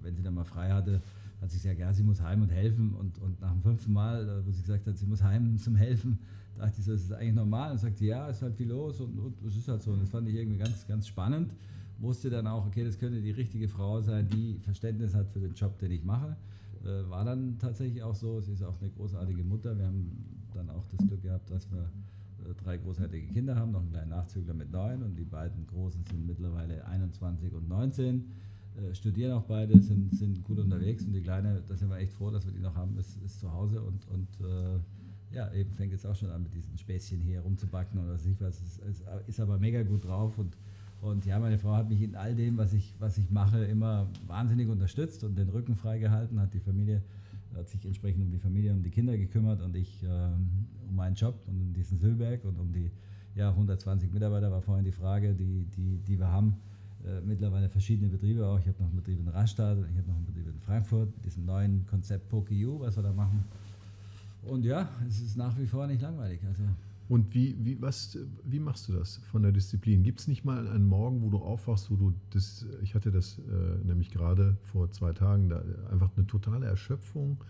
wenn 0.00 0.16
sie 0.16 0.22
dann 0.22 0.34
mal 0.34 0.44
frei 0.44 0.70
hatte, 0.70 1.02
hat 1.40 1.50
sie 1.50 1.58
gesagt, 1.58 1.78
ja, 1.78 1.92
sie 1.92 2.02
muss 2.02 2.20
heim 2.20 2.42
und 2.42 2.50
helfen 2.50 2.94
und, 2.94 3.18
und 3.18 3.40
nach 3.40 3.52
dem 3.52 3.62
fünften 3.62 3.92
Mal, 3.92 4.42
wo 4.44 4.50
sie 4.50 4.62
gesagt 4.62 4.86
hat, 4.86 4.96
sie 4.96 5.06
muss 5.06 5.22
heim 5.22 5.58
zum 5.58 5.76
Helfen, 5.76 6.18
dachte 6.56 6.74
ich 6.78 6.84
so, 6.84 6.92
ist 6.92 7.10
das 7.10 7.18
eigentlich 7.18 7.34
normal? 7.34 7.72
Und 7.72 7.78
sagte, 7.78 8.04
ja, 8.04 8.28
ist 8.28 8.42
halt 8.42 8.56
viel 8.56 8.68
los 8.68 9.00
und, 9.00 9.18
und 9.18 9.34
das 9.44 9.56
ist 9.56 9.68
halt 9.68 9.82
so 9.82 9.92
und 9.92 10.02
das 10.02 10.10
fand 10.10 10.28
ich 10.28 10.34
irgendwie 10.34 10.58
ganz, 10.58 10.86
ganz 10.86 11.06
spannend 11.06 11.52
wusste 11.98 12.30
dann 12.30 12.46
auch, 12.46 12.66
okay, 12.66 12.84
das 12.84 12.98
könnte 12.98 13.20
die 13.20 13.30
richtige 13.30 13.68
Frau 13.68 14.00
sein, 14.00 14.28
die 14.28 14.58
Verständnis 14.60 15.14
hat 15.14 15.28
für 15.30 15.40
den 15.40 15.54
Job, 15.54 15.78
den 15.78 15.90
ich 15.90 16.04
mache. 16.04 16.36
Äh, 16.84 17.08
war 17.10 17.24
dann 17.24 17.58
tatsächlich 17.58 18.02
auch 18.02 18.14
so. 18.14 18.40
Sie 18.40 18.52
ist 18.52 18.62
auch 18.62 18.80
eine 18.80 18.90
großartige 18.90 19.42
Mutter. 19.42 19.76
Wir 19.76 19.86
haben 19.86 20.24
dann 20.54 20.70
auch 20.70 20.84
das 20.86 21.06
Glück 21.06 21.22
gehabt, 21.22 21.50
dass 21.50 21.70
wir 21.70 21.90
äh, 22.48 22.54
drei 22.62 22.76
großartige 22.78 23.26
Kinder 23.32 23.56
haben, 23.56 23.72
noch 23.72 23.80
einen 23.80 23.90
kleinen 23.90 24.10
Nachzügler 24.10 24.54
mit 24.54 24.70
neun 24.70 25.02
und 25.02 25.16
die 25.16 25.24
beiden 25.24 25.66
Großen 25.66 26.04
sind 26.04 26.26
mittlerweile 26.26 26.86
21 26.86 27.52
und 27.52 27.68
19. 27.68 28.30
Äh, 28.78 28.94
studieren 28.94 29.32
auch 29.32 29.44
beide, 29.44 29.80
sind, 29.80 30.14
sind 30.14 30.44
gut 30.44 30.58
unterwegs 30.58 31.04
und 31.04 31.12
die 31.12 31.22
Kleine, 31.22 31.62
da 31.68 31.76
sind 31.76 31.90
wir 31.90 31.98
echt 31.98 32.12
froh, 32.12 32.30
dass 32.30 32.46
wir 32.46 32.52
die 32.52 32.60
noch 32.60 32.74
haben, 32.74 32.96
ist, 32.98 33.20
ist 33.24 33.40
zu 33.40 33.52
Hause 33.52 33.82
und, 33.82 34.06
und 34.08 34.28
äh, 34.46 35.34
ja, 35.34 35.52
eben 35.52 35.72
fängt 35.74 35.92
jetzt 35.92 36.06
auch 36.06 36.16
schon 36.16 36.30
an 36.30 36.42
mit 36.42 36.54
diesen 36.54 36.78
Späßchen 36.78 37.20
hier 37.20 37.40
rumzubacken 37.40 38.00
oder 38.00 38.14
was 38.14 38.24
ich 38.24 38.40
was. 38.40 38.60
Ist, 38.62 38.78
ist, 38.78 39.04
ist 39.26 39.40
aber 39.40 39.58
mega 39.58 39.82
gut 39.82 40.04
drauf 40.04 40.38
und 40.38 40.56
und 41.00 41.24
ja, 41.26 41.38
meine 41.38 41.58
Frau 41.58 41.74
hat 41.74 41.88
mich 41.88 42.02
in 42.02 42.16
all 42.16 42.34
dem, 42.34 42.56
was 42.58 42.72
ich, 42.72 42.94
was 42.98 43.18
ich 43.18 43.30
mache, 43.30 43.64
immer 43.64 44.08
wahnsinnig 44.26 44.68
unterstützt 44.68 45.22
und 45.22 45.36
den 45.36 45.48
Rücken 45.48 45.76
freigehalten, 45.76 46.40
hat 46.40 46.54
die 46.54 46.60
Familie, 46.60 47.02
hat 47.54 47.68
sich 47.68 47.84
entsprechend 47.86 48.24
um 48.24 48.30
die 48.32 48.38
Familie, 48.38 48.72
um 48.72 48.82
die 48.82 48.90
Kinder 48.90 49.16
gekümmert 49.16 49.62
und 49.62 49.76
ich 49.76 50.02
äh, 50.02 50.06
um 50.88 50.96
meinen 50.96 51.14
Job 51.14 51.36
und 51.46 51.60
um 51.60 51.72
diesen 51.72 51.98
Silberg 51.98 52.44
und 52.44 52.58
um 52.58 52.72
die 52.72 52.90
ja, 53.36 53.50
120 53.50 54.12
Mitarbeiter 54.12 54.50
war 54.50 54.60
vorhin 54.60 54.84
die 54.84 54.92
Frage, 54.92 55.34
die, 55.34 55.66
die, 55.76 55.98
die 55.98 56.18
wir 56.18 56.28
haben. 56.28 56.56
Äh, 57.04 57.20
mittlerweile 57.20 57.68
verschiedene 57.68 58.08
Betriebe 58.08 58.46
auch. 58.46 58.58
Ich 58.58 58.66
habe 58.66 58.78
noch 58.80 58.88
einen 58.88 58.96
Betrieb 58.96 59.20
in 59.20 59.28
Rastatt 59.28 59.78
ich 59.78 59.96
habe 59.96 60.08
noch 60.08 60.16
einen 60.16 60.26
Betrieb 60.26 60.46
in 60.48 60.60
Frankfurt 60.60 61.14
mit 61.14 61.24
diesem 61.24 61.44
neuen 61.44 61.86
Konzept 61.86 62.28
PokeU, 62.28 62.80
was 62.80 62.96
wir 62.96 63.02
da 63.02 63.12
machen. 63.12 63.44
Und 64.42 64.64
ja, 64.64 64.88
es 65.08 65.20
ist 65.20 65.36
nach 65.36 65.56
wie 65.58 65.66
vor 65.66 65.86
nicht 65.86 66.02
langweilig. 66.02 66.40
Also 66.46 66.62
und 67.08 67.34
wie, 67.34 67.56
wie, 67.64 67.80
was, 67.80 68.18
wie 68.44 68.60
machst 68.60 68.88
du 68.88 68.92
das 68.92 69.16
von 69.30 69.42
der 69.42 69.52
Disziplin? 69.52 70.02
Gibt 70.02 70.20
es 70.20 70.28
nicht 70.28 70.44
mal 70.44 70.68
einen 70.68 70.86
Morgen, 70.86 71.22
wo 71.22 71.30
du 71.30 71.38
aufwachst, 71.38 71.90
wo 71.90 71.96
du 71.96 72.12
das, 72.30 72.66
ich 72.82 72.94
hatte 72.94 73.10
das 73.10 73.38
äh, 73.38 73.86
nämlich 73.86 74.10
gerade 74.10 74.56
vor 74.62 74.90
zwei 74.90 75.14
Tagen, 75.14 75.48
da 75.48 75.62
einfach 75.90 76.10
eine 76.16 76.26
totale 76.26 76.66
Erschöpfung, 76.66 77.42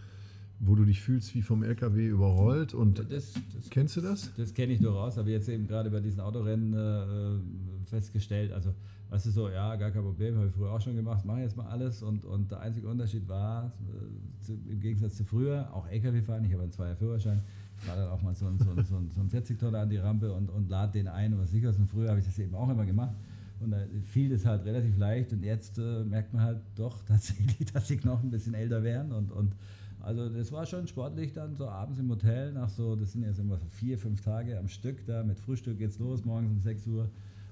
wo 0.60 0.76
du 0.76 0.84
dich 0.84 1.00
fühlst 1.00 1.34
wie 1.34 1.43
vom 1.43 1.64
LKW 1.64 2.06
überrollt 2.06 2.72
und 2.72 3.00
das, 3.10 3.34
das, 3.52 3.70
kennst 3.70 3.96
du 3.96 4.00
das? 4.00 4.32
Das 4.36 4.55
kenne 4.55 4.74
ich 4.74 4.81
durchaus, 4.81 5.17
habe 5.17 5.31
jetzt 5.31 5.48
eben 5.48 5.67
gerade 5.67 5.90
bei 5.90 6.00
diesen 6.00 6.20
Autorennen 6.20 6.74
äh, 6.74 7.88
festgestellt. 7.88 8.52
Also, 8.52 8.74
weißt 9.10 9.27
du 9.27 9.31
so, 9.31 9.48
ja, 9.48 9.74
gar 9.77 9.91
kein 9.91 10.03
Problem, 10.03 10.36
habe 10.36 10.48
ich 10.48 10.53
früher 10.53 10.70
auch 10.70 10.81
schon 10.81 10.96
gemacht, 10.96 11.24
mache 11.24 11.41
jetzt 11.41 11.56
mal 11.56 11.67
alles 11.67 12.03
und, 12.03 12.24
und 12.24 12.50
der 12.50 12.60
einzige 12.60 12.88
Unterschied 12.88 13.27
war, 13.29 13.67
äh, 13.67 14.44
zu, 14.44 14.53
im 14.69 14.81
Gegensatz 14.81 15.17
zu 15.17 15.24
früher, 15.24 15.69
auch 15.72 15.86
LKW 15.88 16.20
fahren, 16.22 16.44
ich 16.44 16.53
habe 16.53 16.62
einen 16.62 16.72
Zweier 16.72 16.96
Führerschein, 16.96 17.43
fahre 17.77 18.03
dann 18.03 18.10
auch 18.10 18.22
mal 18.22 18.34
so, 18.34 18.46
ein, 18.46 18.58
so, 18.58 18.74
so, 18.82 19.00
so 19.15 19.20
ein 19.20 19.31
40-Tonner 19.31 19.81
an 19.81 19.91
die 19.91 19.96
Rampe 19.96 20.32
und, 20.32 20.50
und 20.50 20.69
lade 20.69 20.93
den 20.93 21.08
ein 21.08 21.32
und 21.32 21.41
was 21.41 21.53
ich 21.53 21.65
was. 21.65 21.79
Und 21.79 21.88
früher 21.88 22.10
habe 22.10 22.20
ich 22.20 22.27
das 22.27 22.38
eben 22.38 22.55
auch 22.55 22.69
immer 22.69 22.84
gemacht. 22.84 23.15
Und 23.60 23.72
da 23.72 23.79
fiel 24.05 24.31
das 24.31 24.44
halt 24.46 24.65
relativ 24.65 24.96
leicht 24.98 25.32
und 25.32 25.43
jetzt 25.43 25.79
äh, 25.79 26.05
merkt 26.05 26.32
man 26.32 26.43
halt 26.43 26.60
doch 26.77 27.03
tatsächlich, 27.06 27.72
dass 27.72 27.88
die 27.88 27.96
Knochen 27.96 28.29
ein 28.29 28.31
bisschen 28.31 28.55
älter 28.55 28.82
werden. 28.82 29.12
Und, 29.12 29.32
und 29.32 29.55
also 30.00 30.29
das 30.29 30.53
war 30.53 30.65
schon 30.65 30.86
sportlich 30.86 31.32
dann 31.32 31.56
so 31.56 31.69
abends 31.69 31.98
im 31.98 32.08
Hotel 32.08 32.53
nach 32.53 32.69
so, 32.69 32.94
das 32.94 33.12
sind 33.12 33.24
jetzt 33.24 33.41
immer 33.41 33.56
so 33.56 33.67
vier, 33.67 33.98
fünf 33.98 34.20
Tage 34.20 34.58
am 34.58 34.69
Stück 34.69 35.05
da. 35.06 35.24
Mit 35.24 35.41
Frühstück 35.41 35.79
geht's 35.79 35.98
los, 35.98 36.24
morgens 36.24 36.50
um 36.50 36.60
6 36.60 36.86
Uhr 36.86 37.10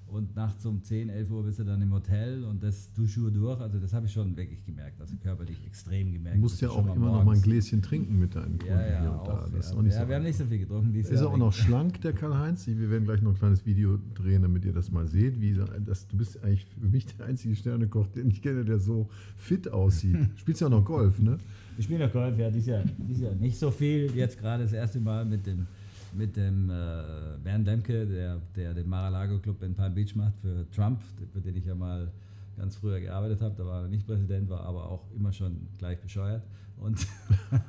und 0.08 0.36
nachts 0.36 0.64
um 0.64 0.82
10, 0.82 1.08
11 1.08 1.30
Uhr 1.30 1.44
bist 1.44 1.58
du 1.58 1.64
dann 1.64 1.82
im 1.82 1.92
Hotel 1.92 2.44
und 2.44 2.62
das 2.62 2.92
Duschur 2.92 3.30
durch. 3.30 3.60
Also 3.60 3.78
das 3.78 3.92
habe 3.92 4.06
ich 4.06 4.12
schon 4.12 4.36
wirklich 4.36 4.64
gemerkt, 4.64 5.00
also 5.00 5.16
körperlich 5.16 5.58
extrem 5.66 6.12
gemerkt. 6.12 6.36
Du 6.36 6.42
musst 6.42 6.60
ja 6.60 6.70
auch 6.70 6.94
immer 6.94 7.12
noch 7.12 7.24
mal 7.24 7.34
ein 7.34 7.42
Gläschen 7.42 7.82
trinken 7.82 8.18
mit 8.18 8.34
deinen 8.34 8.58
Kunden 8.58 8.66
ja, 8.66 8.86
ja, 8.86 9.00
hier 9.00 9.12
und 9.12 9.26
da. 9.26 9.42
Das 9.42 9.52
ja, 9.52 9.58
ist 9.58 9.72
auch 9.72 9.82
nicht 9.82 9.94
ja, 9.94 10.02
so 10.02 10.08
wir 10.08 10.16
haben 10.16 10.22
nicht 10.22 10.38
so 10.38 10.44
viel 10.46 10.58
getrunken. 10.58 10.94
Ist 10.94 11.10
er 11.10 11.28
auch 11.28 11.36
noch 11.36 11.52
schlank, 11.52 12.00
der 12.02 12.12
Karl-Heinz? 12.12 12.66
Wir 12.66 12.90
werden 12.90 13.04
gleich 13.04 13.20
noch 13.20 13.32
ein 13.32 13.38
kleines 13.38 13.66
Video 13.66 13.98
drehen, 14.14 14.42
damit 14.42 14.64
ihr 14.64 14.72
das 14.72 14.90
mal 14.90 15.06
seht. 15.06 15.40
Wie, 15.40 15.58
das, 15.84 16.06
du 16.06 16.16
bist 16.16 16.42
eigentlich 16.42 16.66
für 16.66 16.86
mich 16.86 17.06
der 17.06 17.26
einzige 17.26 17.56
Sternekoch, 17.56 18.06
den 18.08 18.30
ich 18.30 18.42
kenne, 18.42 18.64
der 18.64 18.78
so 18.78 19.08
fit 19.36 19.68
aussieht. 19.68 20.16
Spielst 20.36 20.60
ja 20.60 20.68
auch 20.68 20.72
noch 20.72 20.84
Golf, 20.84 21.18
ne? 21.18 21.38
Ich 21.78 21.84
spiele 21.84 22.06
noch 22.06 22.12
Golf, 22.12 22.38
ja, 22.38 22.50
dieses 22.50 22.68
Jahr, 22.68 22.84
dieses 22.96 23.22
Jahr 23.22 23.34
nicht 23.34 23.58
so 23.58 23.70
viel. 23.70 24.10
Jetzt 24.14 24.38
gerade 24.38 24.62
das 24.62 24.72
erste 24.72 25.00
Mal 25.00 25.24
mit 25.24 25.46
dem 25.46 25.66
mit 26.14 26.36
dem 26.36 26.70
äh, 26.70 27.38
Bernd 27.42 27.66
Lemke, 27.66 28.06
der, 28.06 28.40
der 28.54 28.74
den 28.74 28.88
Mar-a-Lago 28.88 29.38
Club 29.38 29.62
in 29.62 29.74
Palm 29.74 29.94
Beach 29.94 30.14
macht 30.14 30.34
für 30.40 30.66
Trump, 30.70 31.00
für 31.32 31.40
den 31.40 31.56
ich 31.56 31.64
ja 31.64 31.74
mal 31.74 32.10
ganz 32.56 32.76
früher 32.76 33.00
gearbeitet 33.00 33.40
habe. 33.40 33.54
Da 33.56 33.64
war 33.64 33.82
er 33.82 33.88
nicht 33.88 34.06
Präsident, 34.06 34.48
war 34.48 34.60
aber 34.60 34.90
auch 34.90 35.04
immer 35.14 35.32
schon 35.32 35.68
gleich 35.78 36.00
bescheuert. 36.00 36.42
Und 36.78 37.06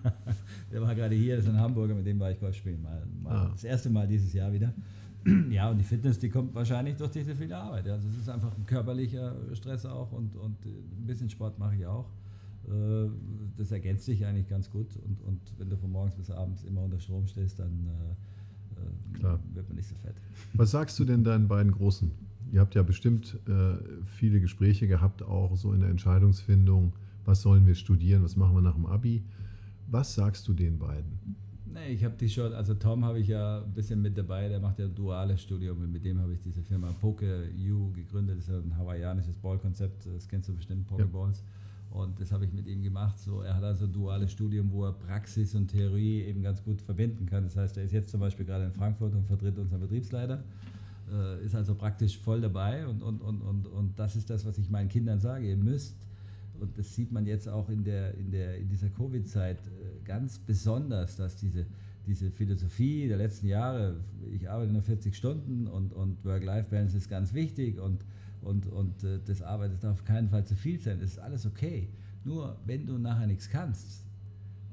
der 0.72 0.82
war 0.82 0.94
gerade 0.96 1.16
hier, 1.16 1.38
das 1.38 1.46
ist 1.46 1.52
ein 1.52 1.60
Hamburger, 1.60 1.96
mit 1.96 2.06
dem 2.06 2.20
war 2.20 2.32
ich 2.32 2.40
Golf 2.40 2.56
spielen. 2.56 2.82
Mal, 2.82 3.04
mal 3.24 3.36
ah. 3.36 3.50
Das 3.52 3.64
erste 3.64 3.90
Mal 3.90 4.08
dieses 4.08 4.34
Jahr 4.34 4.52
wieder. 4.52 4.74
ja, 5.50 5.70
und 5.70 5.78
die 5.78 5.84
Fitness, 5.84 6.20
die 6.20 6.30
kommt 6.30 6.54
wahrscheinlich 6.54 6.96
durch 6.96 7.12
diese 7.12 7.36
viele 7.36 7.58
Arbeit. 7.58 7.88
Also 7.88 8.08
es 8.10 8.18
ist 8.18 8.30
einfach 8.30 8.56
ein 8.56 8.66
körperlicher 8.66 9.36
Stress 9.54 9.86
auch 9.86 10.12
und, 10.12 10.36
und 10.36 10.66
ein 10.66 11.06
bisschen 11.06 11.30
Sport 11.30 11.58
mache 11.60 11.76
ich 11.76 11.86
auch. 11.86 12.10
Äh, 12.68 13.10
das 13.58 13.72
ergänzt 13.72 14.06
sich 14.06 14.26
eigentlich 14.26 14.48
ganz 14.48 14.70
gut. 14.70 14.96
Und, 14.98 15.22
und 15.22 15.40
wenn 15.58 15.70
du 15.70 15.78
von 15.78 15.92
morgens 15.92 16.16
bis 16.16 16.30
abends 16.30 16.64
immer 16.64 16.82
unter 16.82 17.00
Strom 17.00 17.28
stehst, 17.28 17.60
dann 17.60 17.88
äh, 17.88 18.80
äh, 18.80 19.18
Klar. 19.18 19.40
wird 19.54 19.68
man 19.68 19.78
nicht 19.78 19.88
so 19.88 19.96
fett. 19.96 20.16
Was 20.54 20.72
sagst 20.72 21.00
du 21.00 21.06
denn 21.06 21.24
deinen 21.24 21.48
beiden 21.48 21.72
Großen? 21.72 22.12
Ihr 22.52 22.62
habt 22.62 22.76
ja 22.76 22.84
bestimmt 22.84 23.38
äh, 23.48 23.76
viele 24.06 24.40
Gespräche 24.40 24.88
gehabt, 24.88 25.22
auch 25.24 25.56
so 25.58 25.74
in 25.74 25.82
der 25.82 25.90
Entscheidungsfindung. 25.90 26.94
Was 27.26 27.42
sollen 27.42 27.66
wir 27.68 27.76
studieren? 27.76 28.24
Was 28.24 28.38
machen 28.38 28.56
wir 28.56 28.62
nach 28.62 28.76
dem 28.76 28.86
Abi? 28.86 29.24
Was 29.88 30.16
sagst 30.16 30.48
du 30.48 30.54
den 30.54 30.78
beiden? 30.78 31.36
Nee, 31.66 31.94
ich 31.94 32.04
habe 32.04 32.16
die 32.18 32.30
schon, 32.30 32.54
also 32.54 32.74
Tom 32.74 33.04
habe 33.04 33.20
ich 33.20 33.28
ja 33.28 33.62
ein 33.62 33.74
bisschen 33.74 34.02
mit 34.02 34.18
dabei, 34.18 34.48
der 34.48 34.60
macht 34.60 34.80
ja 34.80 34.86
ein 34.86 34.96
duales 34.96 35.42
Studium 35.42 35.80
und 35.80 35.92
mit 35.92 36.06
dem 36.06 36.20
habe 36.20 36.34
ich 36.34 36.42
diese 36.42 36.64
Firma 36.64 36.92
Poke 37.02 37.50
U 37.70 37.92
gegründet. 37.92 38.38
Das 38.38 38.46
ist 38.46 38.50
ja 38.50 38.60
ein 38.60 38.78
hawaiianisches 38.78 39.38
Ballkonzept, 39.38 40.06
das 40.06 40.28
kennst 40.28 40.50
du 40.50 40.56
bestimmt, 40.56 40.88
Pokeballs. 40.88 41.44
Und 41.90 42.20
das 42.20 42.32
habe 42.32 42.46
ich 42.46 42.54
mit 42.54 42.68
ihm 42.68 42.84
gemacht. 42.84 43.18
So, 43.20 43.42
er 43.42 43.56
hat 43.56 43.64
also 43.64 43.86
ein 43.86 43.94
duales 43.94 44.32
Studium, 44.32 44.72
wo 44.72 44.86
er 44.86 44.94
Praxis 44.94 45.56
und 45.56 45.68
Theorie 45.70 46.22
eben 46.24 46.42
ganz 46.44 46.64
gut 46.64 46.82
verbinden 46.82 47.26
kann. 47.26 47.44
Das 47.44 47.56
heißt, 47.56 47.78
er 47.78 47.84
ist 47.84 47.94
jetzt 47.94 48.10
zum 48.10 48.20
Beispiel 48.20 48.46
gerade 48.46 48.66
in 48.66 48.72
Frankfurt 48.72 49.14
und 49.14 49.26
vertritt 49.26 49.58
unseren 49.58 49.80
Betriebsleiter. 49.80 50.44
Äh, 51.12 51.46
ist 51.46 51.56
also 51.56 51.76
praktisch 51.76 52.18
voll 52.18 52.42
dabei 52.42 52.86
und, 52.86 53.02
und, 53.02 53.22
und, 53.22 53.42
und, 53.42 53.68
und 53.68 53.98
das 53.98 54.16
ist 54.16 54.30
das, 54.30 54.46
was 54.46 54.58
ich 54.58 54.70
meinen 54.70 54.90
Kindern 54.90 55.20
sage. 55.20 55.50
Ihr 55.50 55.58
müsst, 55.58 55.96
und 56.60 56.78
das 56.78 56.94
sieht 56.94 57.12
man 57.12 57.26
jetzt 57.26 57.48
auch 57.48 57.70
in, 57.70 57.84
der, 57.84 58.14
in, 58.16 58.32
der, 58.32 58.58
in 58.58 58.68
dieser 58.68 58.90
Covid-Zeit 58.90 59.58
äh, 59.58 60.04
ganz 60.04 60.38
besonders, 60.40 61.16
dass 61.16 61.38
diese, 61.38 61.66
diese 62.06 62.30
Philosophie 62.30 63.08
der 63.08 63.18
letzten 63.18 63.48
Jahre, 63.48 64.02
ich 64.34 64.50
arbeite 64.50 64.74
nur 64.74 64.82
40 64.82 65.16
Stunden 65.16 65.68
und, 65.68 65.94
und 65.94 66.24
Work-Life-Balance 66.26 66.98
ist 66.98 67.10
ganz 67.10 67.34
wichtig 67.34 67.80
und, 67.80 68.04
und, 68.42 68.68
und 68.68 69.04
äh, 69.04 69.20
das 69.26 69.42
Arbeit 69.42 69.72
darf 69.84 70.00
auf 70.00 70.06
keinen 70.06 70.30
Fall 70.30 70.46
zu 70.46 70.56
viel 70.56 70.80
sein, 70.80 71.00
das 71.00 71.12
ist 71.12 71.20
alles 71.20 71.46
okay. 71.46 71.90
Nur 72.24 72.58
wenn 72.66 72.86
du 72.86 72.98
nachher 72.98 73.28
nichts 73.28 73.50
kannst, 73.50 74.04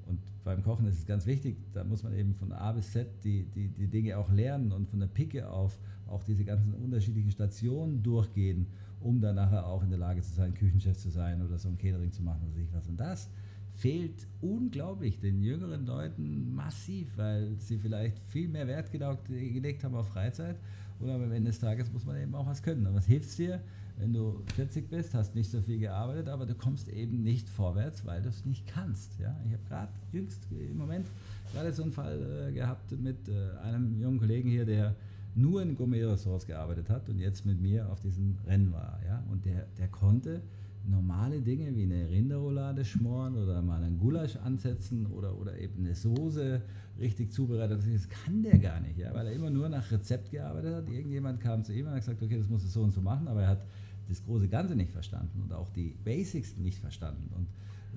und 0.06 0.18
beim 0.44 0.62
Kochen 0.62 0.86
ist 0.86 0.98
es 0.98 1.06
ganz 1.06 1.26
wichtig, 1.26 1.56
da 1.72 1.84
muss 1.84 2.02
man 2.02 2.14
eben 2.14 2.34
von 2.34 2.52
A 2.52 2.72
bis 2.72 2.92
Z 2.92 3.06
die, 3.24 3.44
die, 3.44 3.68
die 3.68 3.88
Dinge 3.88 4.18
auch 4.18 4.30
lernen 4.30 4.72
und 4.72 4.88
von 4.88 5.00
der 5.00 5.06
Picke 5.06 5.48
auf 5.48 5.78
auch 6.06 6.22
diese 6.24 6.44
ganzen 6.44 6.74
unterschiedlichen 6.74 7.30
Stationen 7.30 8.02
durchgehen, 8.02 8.66
um 9.00 9.20
dann 9.20 9.36
nachher 9.36 9.66
auch 9.66 9.82
in 9.82 9.90
der 9.90 9.98
Lage 9.98 10.22
zu 10.22 10.32
sein, 10.32 10.54
Küchenchef 10.54 10.96
zu 10.98 11.10
sein 11.10 11.42
oder 11.42 11.58
so 11.58 11.68
ein 11.68 11.78
Catering 11.78 12.12
zu 12.12 12.22
machen 12.22 12.42
oder 12.46 12.54
sich 12.54 12.72
was. 12.72 12.88
Und 12.88 12.98
das 12.98 13.30
fehlt 13.74 14.26
unglaublich 14.40 15.20
den 15.20 15.42
jüngeren 15.42 15.86
Leuten 15.86 16.54
massiv, 16.54 17.08
weil 17.16 17.56
sie 17.58 17.78
vielleicht 17.78 18.18
viel 18.28 18.48
mehr 18.48 18.66
Wert 18.66 18.90
gelegt 18.92 19.84
haben 19.84 19.94
auf 19.94 20.08
Freizeit. 20.08 20.56
Und 21.00 21.10
am 21.10 21.32
Ende 21.32 21.50
des 21.50 21.58
Tages 21.58 21.92
muss 21.92 22.04
man 22.04 22.16
eben 22.16 22.34
auch 22.34 22.46
was 22.46 22.62
können. 22.62 22.86
Und 22.86 22.94
was 22.94 23.06
hilft 23.06 23.36
dir, 23.36 23.60
wenn 23.98 24.12
du 24.12 24.42
40 24.54 24.90
bist, 24.90 25.14
hast 25.14 25.34
nicht 25.34 25.50
so 25.50 25.60
viel 25.60 25.78
gearbeitet, 25.78 26.28
aber 26.28 26.46
du 26.46 26.54
kommst 26.54 26.88
eben 26.88 27.22
nicht 27.22 27.48
vorwärts, 27.48 28.04
weil 28.04 28.22
du 28.22 28.28
es 28.28 28.44
nicht 28.44 28.66
kannst. 28.66 29.18
Ja? 29.20 29.36
Ich 29.44 29.52
habe 29.52 29.62
gerade 29.68 29.92
jüngst 30.12 30.46
im 30.50 30.76
Moment 30.76 31.06
gerade 31.52 31.72
so 31.72 31.82
einen 31.82 31.92
Fall 31.92 32.48
äh, 32.48 32.52
gehabt 32.52 32.90
mit 32.92 33.28
äh, 33.28 33.56
einem 33.62 34.00
jungen 34.00 34.18
Kollegen 34.18 34.50
hier, 34.50 34.64
der 34.64 34.96
nur 35.36 35.62
in 35.62 35.76
Gourmet-Ressorts 35.76 36.46
gearbeitet 36.46 36.90
hat 36.90 37.08
und 37.08 37.18
jetzt 37.18 37.44
mit 37.44 37.60
mir 37.60 37.90
auf 37.90 38.00
diesem 38.00 38.38
Rennen 38.46 38.72
war. 38.72 39.00
Ja? 39.06 39.22
Und 39.30 39.44
der, 39.44 39.66
der 39.78 39.88
konnte 39.88 40.42
normale 40.86 41.40
Dinge 41.40 41.74
wie 41.74 41.84
eine 41.84 42.08
Rinderroulade 42.08 42.84
schmoren 42.84 43.36
oder 43.36 43.62
mal 43.62 43.82
einen 43.82 43.98
Gulasch 43.98 44.36
ansetzen 44.36 45.06
oder, 45.06 45.36
oder 45.38 45.58
eben 45.58 45.84
eine 45.84 45.94
Soße 45.94 46.60
richtig 46.98 47.32
zubereitet. 47.32 47.80
Das 47.92 48.08
kann 48.08 48.42
der 48.42 48.58
gar 48.58 48.80
nicht, 48.80 48.98
ja? 48.98 49.12
weil 49.14 49.26
er 49.26 49.32
immer 49.32 49.50
nur 49.50 49.68
nach 49.68 49.90
Rezept 49.90 50.30
gearbeitet 50.30 50.74
hat. 50.74 50.90
Irgendjemand 50.90 51.40
kam 51.40 51.64
zu 51.64 51.72
ihm 51.72 51.86
und 51.86 51.92
hat 51.92 52.00
gesagt, 52.00 52.22
okay, 52.22 52.38
das 52.38 52.48
musst 52.48 52.66
du 52.66 52.68
so 52.68 52.82
und 52.82 52.92
so 52.92 53.00
machen, 53.00 53.28
aber 53.28 53.42
er 53.42 53.48
hat 53.48 53.66
das 54.08 54.22
große 54.24 54.48
Ganze 54.48 54.76
nicht 54.76 54.92
verstanden 54.92 55.40
und 55.42 55.52
auch 55.52 55.70
die 55.70 55.94
Basics 56.04 56.56
nicht 56.56 56.78
verstanden. 56.78 57.30
Und 57.34 57.48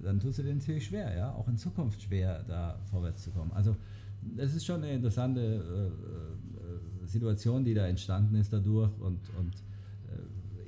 dann 0.04 0.20
tust 0.20 0.40
du 0.40 0.44
dir 0.44 0.56
natürlich 0.56 0.86
schwer, 0.86 1.16
ja, 1.16 1.34
auch 1.34 1.48
in 1.48 1.58
Zukunft 1.58 2.02
schwer, 2.02 2.44
da 2.48 2.80
vorwärts 2.90 3.24
zu 3.24 3.32
kommen. 3.32 3.52
Also 3.52 3.76
es 4.38 4.56
ist 4.56 4.66
schon 4.66 4.84
eine 4.84 4.94
interessante 4.94 5.42
äh, 5.42 5.88
äh, 5.88 7.08
Situation, 7.08 7.66
die 7.66 7.74
da 7.74 7.88
entstanden 7.88 8.36
ist 8.36 8.54
dadurch 8.54 8.92
und, 9.00 9.20
und 9.38 9.52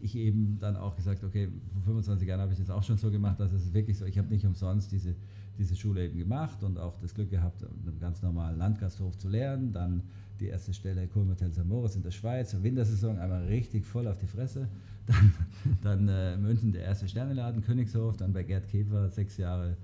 ich 0.01 0.15
eben 0.15 0.57
dann 0.59 0.75
auch 0.75 0.95
gesagt, 0.95 1.23
okay, 1.23 1.49
vor 1.73 1.83
25 1.83 2.27
Jahren 2.27 2.41
habe 2.41 2.53
ich 2.53 2.59
das 2.59 2.69
auch 2.69 2.83
schon 2.83 2.97
so 2.97 3.11
gemacht, 3.11 3.39
dass 3.39 3.51
es 3.51 3.73
wirklich 3.73 3.97
so, 3.97 4.05
ich 4.05 4.17
habe 4.17 4.27
nicht 4.29 4.45
umsonst 4.45 4.91
diese, 4.91 5.15
diese 5.57 5.75
Schule 5.75 6.05
eben 6.05 6.17
gemacht 6.17 6.63
und 6.63 6.77
auch 6.77 6.97
das 6.99 7.13
Glück 7.13 7.29
gehabt, 7.29 7.63
einen 7.63 7.99
ganz 7.99 8.21
normalen 8.21 8.57
Landgasthof 8.57 9.17
zu 9.17 9.29
lernen, 9.29 9.71
dann 9.71 10.03
die 10.39 10.47
erste 10.47 10.73
Stelle 10.73 11.07
Kulmertel 11.07 11.51
Samoris 11.51 11.95
in 11.95 12.03
der 12.03 12.11
Schweiz, 12.11 12.55
Wintersaison 12.61 13.17
einmal 13.19 13.45
richtig 13.45 13.85
voll 13.85 14.07
auf 14.07 14.17
die 14.17 14.27
Fresse, 14.27 14.67
dann, 15.05 15.33
dann 15.81 16.07
äh, 16.07 16.37
München 16.37 16.71
der 16.71 16.83
erste 16.83 17.07
Sterneladen, 17.07 17.61
Königshof, 17.61 18.17
dann 18.17 18.31
bei 18.31 18.43
Gerd 18.43 18.67
Käfer 18.67 19.09
sechs 19.09 19.37
Jahre 19.37 19.75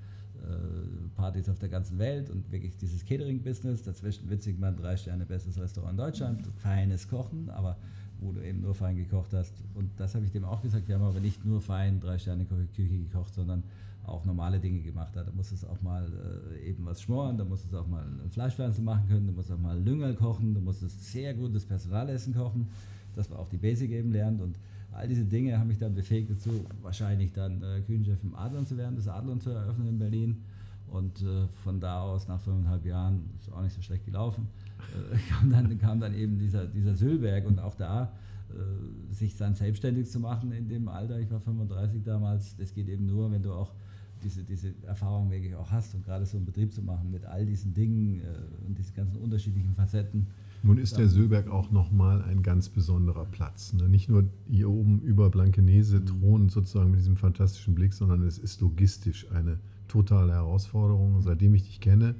äh, 0.46 1.10
Partys 1.16 1.50
auf 1.50 1.60
der 1.60 1.70
ganzen 1.70 1.98
Welt 1.98 2.30
und 2.30 2.52
wirklich 2.52 2.78
dieses 2.78 3.06
Catering-Business. 3.06 3.84
Dazwischen 3.84 4.30
Witzigmann, 4.30 4.76
drei 4.76 4.96
Sterne, 4.98 5.26
bestes 5.26 5.60
Restaurant 5.60 5.94
in 5.94 5.98
Deutschland, 5.98 6.48
feines 6.58 7.08
Kochen, 7.08 7.50
aber 7.50 7.78
wo 8.20 8.32
du 8.32 8.42
eben 8.42 8.62
nur 8.62 8.74
fein 8.74 8.96
gekocht 8.96 9.34
hast. 9.34 9.54
Und 9.74 9.90
das 9.98 10.16
habe 10.16 10.26
ich 10.26 10.32
dem 10.32 10.46
auch 10.46 10.62
gesagt. 10.62 10.88
Wir 10.88 10.96
haben 10.96 11.04
aber 11.04 11.20
nicht 11.20 11.46
nur 11.46 11.62
fein 11.62 12.00
drei 12.00 12.18
Sterne 12.18 12.46
Küche 12.46 12.98
gekocht, 12.98 13.34
sondern 13.34 13.64
auch 14.08 14.26
normale 14.26 14.60
Dinge 14.60 14.82
gemacht 14.82 15.16
Da 15.16 15.26
muss 15.36 15.52
es 15.52 15.66
auch 15.66 15.82
mal 15.82 16.12
äh, 16.54 16.70
eben 16.70 16.86
was 16.86 17.02
schmoren, 17.02 17.38
da 17.38 17.44
muss 17.44 17.66
es 17.66 17.74
auch 17.74 17.88
mal 17.88 18.04
ein 18.04 18.30
Fleischpflanze 18.30 18.82
machen 18.82 19.08
können, 19.08 19.28
da 19.28 19.34
muss 19.34 19.50
auch 19.50 19.58
mal 19.58 19.80
Lüngel 19.82 20.14
kochen, 20.16 20.54
da 20.54 20.62
muss 20.62 20.82
es 20.82 21.12
sehr 21.12 21.34
gutes 21.34 21.66
Personalessen 21.66 22.34
kochen, 22.34 22.68
dass 23.16 23.30
man 23.30 23.40
auch 23.40 23.50
die 23.50 23.58
Basic 23.58 23.92
eben 23.92 24.12
lernt. 24.12 24.42
Und 24.42 24.60
all 24.92 25.08
diese 25.08 25.26
Dinge 25.26 25.58
haben 25.58 25.68
mich 25.68 25.80
dann 25.80 25.96
befähigt 25.96 26.30
dazu, 26.30 26.66
wahrscheinlich 26.82 27.34
dann 27.34 27.62
äh, 27.62 27.82
Küchenchef 27.82 28.24
im 28.24 28.36
Adlon 28.36 28.66
zu 28.66 28.78
werden, 28.78 28.96
das 28.96 29.08
Adlon 29.08 29.42
zu 29.42 29.50
eröffnen 29.50 29.88
in 29.88 30.00
Berlin. 30.00 30.44
Und 30.88 31.22
äh, 31.24 31.48
von 31.64 31.80
da 31.80 32.02
aus, 32.02 32.28
nach 32.28 32.40
fünfeinhalb 32.40 32.86
Jahren, 32.86 33.32
ist 33.40 33.52
auch 33.52 33.62
nicht 33.62 33.76
so 33.76 33.82
schlecht 33.82 34.06
gelaufen, 34.06 34.48
kam, 35.30 35.52
dann, 35.52 35.78
kam 35.78 36.00
dann 36.00 36.14
eben 36.14 36.38
dieser, 36.38 36.66
dieser 36.66 36.96
Sülberg 36.96 37.46
und 37.46 37.60
auch 37.60 37.76
da 37.76 38.14
äh, 38.50 39.14
sich 39.14 39.38
dann 39.38 39.56
selbstständig 39.56 40.10
zu 40.10 40.20
machen 40.20 40.52
in 40.52 40.68
dem 40.68 40.88
Alter, 40.88 41.20
ich 41.20 41.30
war 41.32 41.40
35 41.40 42.04
damals, 42.04 42.56
das 42.58 42.74
geht 42.74 42.88
eben 42.90 43.06
nur, 43.06 43.32
wenn 43.32 43.44
du 43.44 43.54
auch 43.54 43.74
diese, 44.24 44.44
diese 44.44 44.74
Erfahrung 44.84 45.30
wirklich 45.30 45.56
auch 45.56 45.72
hast 45.72 45.94
und 45.94 46.04
gerade 46.04 46.26
so 46.26 46.38
einen 46.38 46.46
Betrieb 46.46 46.74
zu 46.74 46.82
machen 46.82 47.12
mit 47.12 47.26
all 47.26 47.46
diesen 47.46 47.74
Dingen 47.74 48.22
äh, 48.22 48.68
und 48.68 48.78
diesen 48.78 48.96
ganzen 48.96 49.18
unterschiedlichen 49.18 49.76
Facetten 49.76 50.28
nun 50.66 50.80
ist 50.80 50.98
der 50.98 51.08
Söberg 51.08 51.48
auch 51.48 51.70
nochmal 51.70 52.24
ein 52.24 52.42
ganz 52.42 52.70
besonderer 52.70 53.26
Platz. 53.26 53.74
Ne? 53.74 53.88
Nicht 53.88 54.10
nur 54.10 54.28
hier 54.50 54.68
oben 54.68 55.00
über 55.02 55.30
Blankenese 55.30 56.00
Mhm. 56.00 56.06
thronen 56.08 56.50
sozusagen 56.50 56.90
mit 56.90 57.00
diesem 57.00 57.18
fantastischen 57.18 57.76
Blick, 57.76 57.94
sondern 57.94 58.24
es 58.24 58.40
ist 58.40 58.62
logistisch 58.62 59.30
eine 59.32 59.60
totale 59.88 60.34
Herausforderung. 60.34 61.22
Seitdem 61.22 61.54
ich 61.54 61.64
dich 61.64 61.82
kenne, 61.82 62.16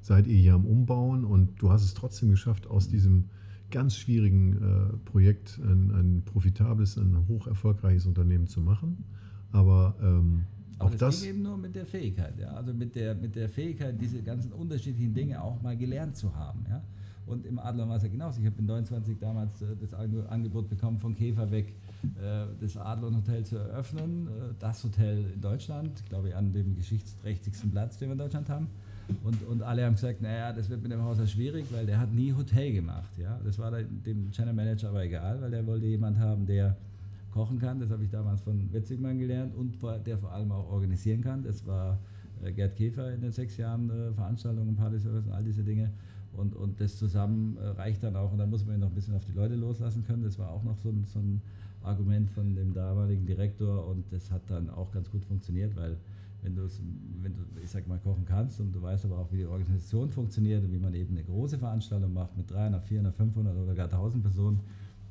seid 0.00 0.26
ihr 0.26 0.36
hier 0.36 0.54
am 0.54 0.66
Umbauen 0.66 1.24
und 1.24 1.60
du 1.60 1.70
hast 1.70 1.84
es 1.84 1.94
trotzdem 1.94 2.30
geschafft, 2.30 2.66
aus 2.66 2.88
diesem 2.88 3.30
ganz 3.70 3.96
schwierigen 3.96 4.56
äh, 4.56 4.96
Projekt 5.04 5.58
ein, 5.62 5.90
ein 5.90 6.22
profitables, 6.24 6.96
ein 6.96 7.28
hoch 7.28 7.46
erfolgreiches 7.46 8.06
Unternehmen 8.06 8.46
zu 8.46 8.60
machen. 8.60 9.04
Aber 9.52 9.96
ähm, 10.02 10.44
Aber 10.78 10.86
auch 10.86 10.90
das, 10.90 10.98
das, 10.98 11.20
ging 11.20 11.30
eben 11.30 11.42
nur 11.42 11.56
mit 11.56 11.74
der 11.74 11.86
Fähigkeit, 11.86 12.38
ja. 12.38 12.52
Also 12.52 12.72
mit 12.74 12.94
der, 12.94 13.14
mit 13.14 13.36
der 13.36 13.48
Fähigkeit, 13.48 14.00
diese 14.00 14.22
ganzen 14.22 14.52
unterschiedlichen 14.52 15.14
Dinge 15.14 15.42
auch 15.42 15.62
mal 15.62 15.76
gelernt 15.76 16.16
zu 16.16 16.34
haben, 16.34 16.64
ja. 16.68 16.82
Und 17.26 17.46
im 17.46 17.60
Adler 17.60 17.88
war 17.88 17.96
es 17.96 18.02
ja 18.02 18.08
genauso. 18.08 18.40
Ich 18.40 18.46
habe 18.46 18.58
in 18.58 18.66
29 18.66 19.18
damals 19.18 19.62
äh, 19.62 19.76
das 19.80 19.94
Ange- 19.94 20.26
Angebot 20.26 20.68
bekommen, 20.68 20.98
von 20.98 21.14
Käfer 21.14 21.50
weg 21.52 21.76
äh, 22.20 22.46
das 22.60 22.76
Adlon 22.76 23.16
Hotel 23.16 23.44
zu 23.44 23.56
eröffnen. 23.56 24.26
Äh, 24.26 24.54
das 24.58 24.82
Hotel 24.82 25.26
in 25.34 25.40
Deutschland, 25.40 26.04
glaube 26.06 26.28
ich, 26.30 26.34
an 26.34 26.52
dem 26.52 26.74
geschichtsträchtigsten 26.74 27.70
Platz, 27.70 27.98
den 27.98 28.08
wir 28.08 28.12
in 28.12 28.18
Deutschland 28.18 28.48
haben. 28.48 28.66
Und, 29.24 29.46
und 29.46 29.62
alle 29.62 29.84
haben 29.84 29.94
gesagt, 29.94 30.22
naja, 30.22 30.52
das 30.52 30.68
wird 30.70 30.82
mit 30.82 30.92
dem 30.92 31.02
Haus 31.02 31.18
ja 31.18 31.26
schwierig, 31.26 31.66
weil 31.70 31.86
der 31.86 31.98
hat 31.98 32.12
nie 32.12 32.32
Hotel 32.32 32.72
gemacht. 32.72 33.10
Ja? 33.18 33.38
Das 33.44 33.58
war 33.58 33.70
dem 33.70 34.30
Channel 34.30 34.54
Manager 34.54 34.90
aber 34.90 35.04
egal, 35.04 35.40
weil 35.40 35.50
der 35.50 35.66
wollte 35.66 35.86
jemand 35.86 36.18
haben, 36.18 36.46
der 36.46 36.76
kochen 37.32 37.58
kann. 37.58 37.80
Das 37.80 37.90
habe 37.90 38.04
ich 38.04 38.10
damals 38.10 38.40
von 38.42 38.72
Witzigmann 38.72 39.18
gelernt 39.18 39.54
und 39.54 39.76
der 40.06 40.18
vor 40.18 40.32
allem 40.32 40.50
auch 40.52 40.70
organisieren 40.70 41.22
kann. 41.22 41.42
Das 41.42 41.66
war 41.66 41.98
äh, 42.42 42.52
Gerd 42.52 42.76
Käfer 42.76 43.12
in 43.12 43.20
den 43.20 43.32
sechs 43.32 43.56
Jahren 43.56 43.90
äh, 43.90 44.12
Veranstaltungen, 44.12 44.74
Partyservice 44.76 45.26
und 45.26 45.32
all 45.32 45.44
diese 45.44 45.62
Dinge. 45.62 45.90
Und, 46.32 46.54
und 46.54 46.80
das 46.80 46.96
zusammen 46.96 47.56
äh, 47.58 47.66
reicht 47.68 48.02
dann 48.02 48.16
auch. 48.16 48.32
Und 48.32 48.38
dann 48.38 48.50
muss 48.50 48.64
man 48.64 48.76
ihn 48.76 48.80
noch 48.80 48.88
ein 48.88 48.94
bisschen 48.94 49.14
auf 49.14 49.24
die 49.24 49.32
Leute 49.32 49.54
loslassen 49.54 50.04
können. 50.06 50.22
Das 50.22 50.38
war 50.38 50.50
auch 50.50 50.62
noch 50.62 50.76
so 50.78 50.90
ein, 50.90 51.04
so 51.04 51.18
ein 51.18 51.40
Argument 51.82 52.30
von 52.30 52.54
dem 52.54 52.74
damaligen 52.74 53.26
Direktor 53.26 53.86
und 53.86 54.04
das 54.10 54.30
hat 54.30 54.42
dann 54.48 54.68
auch 54.70 54.92
ganz 54.92 55.10
gut 55.10 55.24
funktioniert, 55.24 55.74
weil 55.76 55.96
wenn 56.42 56.54
du 56.54 56.62
es, 56.62 56.80
wenn 57.22 57.34
du, 57.34 57.40
ich 57.62 57.70
sag 57.70 57.86
mal, 57.86 57.98
kochen 57.98 58.24
kannst 58.24 58.60
und 58.60 58.72
du 58.72 58.82
weißt 58.82 59.04
aber 59.04 59.18
auch, 59.18 59.32
wie 59.32 59.38
die 59.38 59.46
Organisation 59.46 60.10
funktioniert 60.10 60.64
und 60.64 60.72
wie 60.72 60.78
man 60.78 60.94
eben 60.94 61.16
eine 61.16 61.24
große 61.24 61.58
Veranstaltung 61.58 62.12
macht 62.12 62.36
mit 62.36 62.50
300, 62.50 62.84
400, 62.84 63.14
500 63.14 63.56
oder 63.56 63.74
gar 63.74 63.86
1000 63.86 64.22
Personen 64.22 64.60